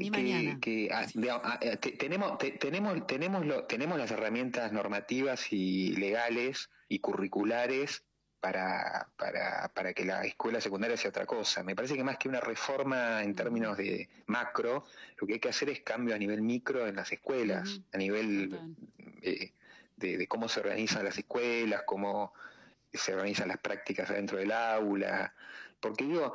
[1.79, 8.03] te- tenemos, te- tenemos, tenemos, lo- tenemos las herramientas normativas y legales y curriculares
[8.41, 11.63] para, para, para que la escuela secundaria sea otra cosa.
[11.63, 14.85] Me parece que más que una reforma en términos de macro,
[15.17, 18.49] lo que hay que hacer es cambio a nivel micro en las escuelas, a nivel
[19.21, 19.53] eh,
[19.97, 22.33] de, de cómo se organizan las escuelas, cómo
[22.93, 25.33] se organizan las prácticas adentro del aula.
[25.81, 26.33] Porque digo,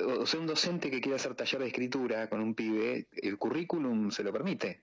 [0.00, 4.10] o sea, un docente que quiera hacer taller de escritura con un pibe, el currículum
[4.10, 4.82] se lo permite.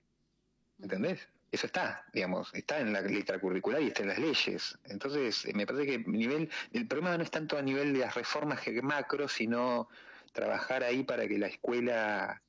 [0.80, 1.28] ¿Entendés?
[1.50, 4.78] Eso está, digamos, está en la letra curricular y está en las leyes.
[4.84, 8.00] Entonces, eh, me parece que el nivel, el problema no es tanto a nivel de
[8.00, 9.88] las reformas macro, sino
[10.32, 12.42] trabajar ahí para que la escuela,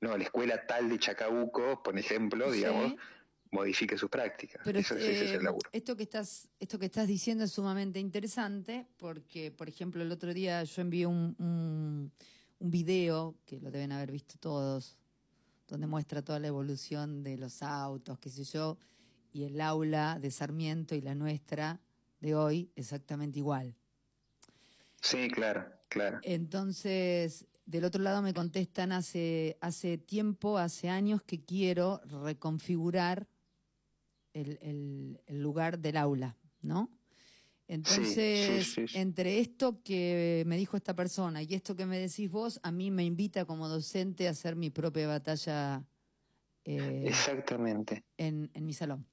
[0.00, 2.64] no, la escuela tal de Chacabuco, por ejemplo, Sí.
[3.52, 4.62] Modifique sus prácticas.
[4.64, 5.70] Pero Eso- ese es el laburo.
[5.72, 10.34] esto que estás esto que estás diciendo es sumamente interesante porque, por ejemplo, el otro
[10.34, 12.10] día yo envié un, un,
[12.58, 14.96] un video que lo deben haber visto todos,
[15.68, 18.78] donde muestra toda la evolución de los autos, qué sé yo,
[19.32, 21.80] y el aula de Sarmiento y la nuestra
[22.20, 23.74] de hoy exactamente igual.
[25.00, 26.20] Sí, claro, claro.
[26.22, 33.26] Entonces, del otro lado me contestan hace, hace tiempo, hace años que quiero reconfigurar
[34.32, 36.90] el, el- el lugar del aula, ¿no?
[37.68, 38.98] Entonces, sí, sí.
[38.98, 42.90] entre esto que me dijo esta persona y esto que me decís vos, a mí
[42.90, 45.86] me invita como docente a hacer mi propia batalla
[46.64, 48.04] eh, Exactamente.
[48.18, 49.06] en, en mi salón.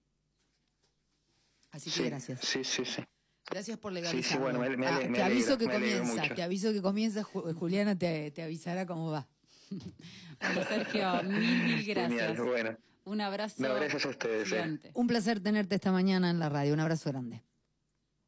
[1.72, 2.42] Así que gracias.
[2.42, 3.02] sí, sí, sí.
[3.50, 4.44] Gracias por sí, legalizarlo.
[4.44, 7.24] bueno, me- me Ah, ale- me te aviso que me comienza, te aviso que comienza,
[7.24, 9.28] Ju- Juliana te, te avisará cómo va.
[10.42, 12.40] Bueno, Sergio, mil, mil Genial, gracias.
[12.46, 12.78] bueno.
[13.10, 13.56] Un abrazo.
[13.64, 14.80] No, gracias a ustedes, eh.
[14.94, 16.74] Un placer tenerte esta mañana en la radio.
[16.76, 17.44] Un abrazo grande.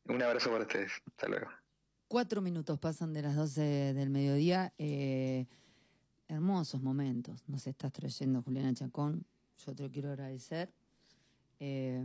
[0.06, 0.92] Un abrazo para ustedes.
[1.06, 1.48] Hasta luego.
[2.08, 3.62] Cuatro minutos pasan de las 12
[3.94, 4.74] del mediodía.
[4.80, 5.46] eh,
[6.28, 7.44] hermosos momentos.
[7.48, 9.24] Nos estás trayendo, Juliana Chacón.
[9.66, 10.74] Yo te lo quiero agradecer.
[11.60, 12.04] Eh,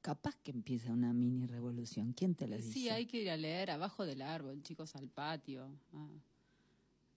[0.00, 2.14] capaz que empieza una mini revolución.
[2.14, 2.72] ¿Quién te lo dice?
[2.72, 5.70] Sí, hay que ir a leer abajo del árbol, chicos, al patio.
[5.92, 6.08] Ah,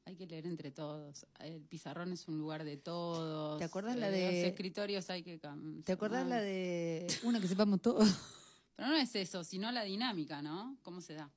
[0.05, 1.25] hay que leer entre todos.
[1.39, 3.57] El pizarrón es un lugar de todos.
[3.59, 5.39] ¿Te acordás la de- Los escritorios hay que...
[5.39, 5.91] cam- ¿Te
[6.23, 6.29] Ay.
[6.29, 8.07] la de una que sepamos todos?
[8.75, 10.77] Pero no es eso, sino la dinámica, ¿no?
[10.81, 11.29] ¿Cómo se da?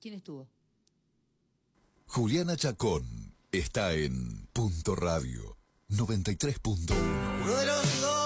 [0.00, 0.48] ¿Quién estuvo?
[2.08, 3.04] Juliana Chacón
[3.52, 5.56] está en Punto Radio
[5.90, 8.25] 93.1.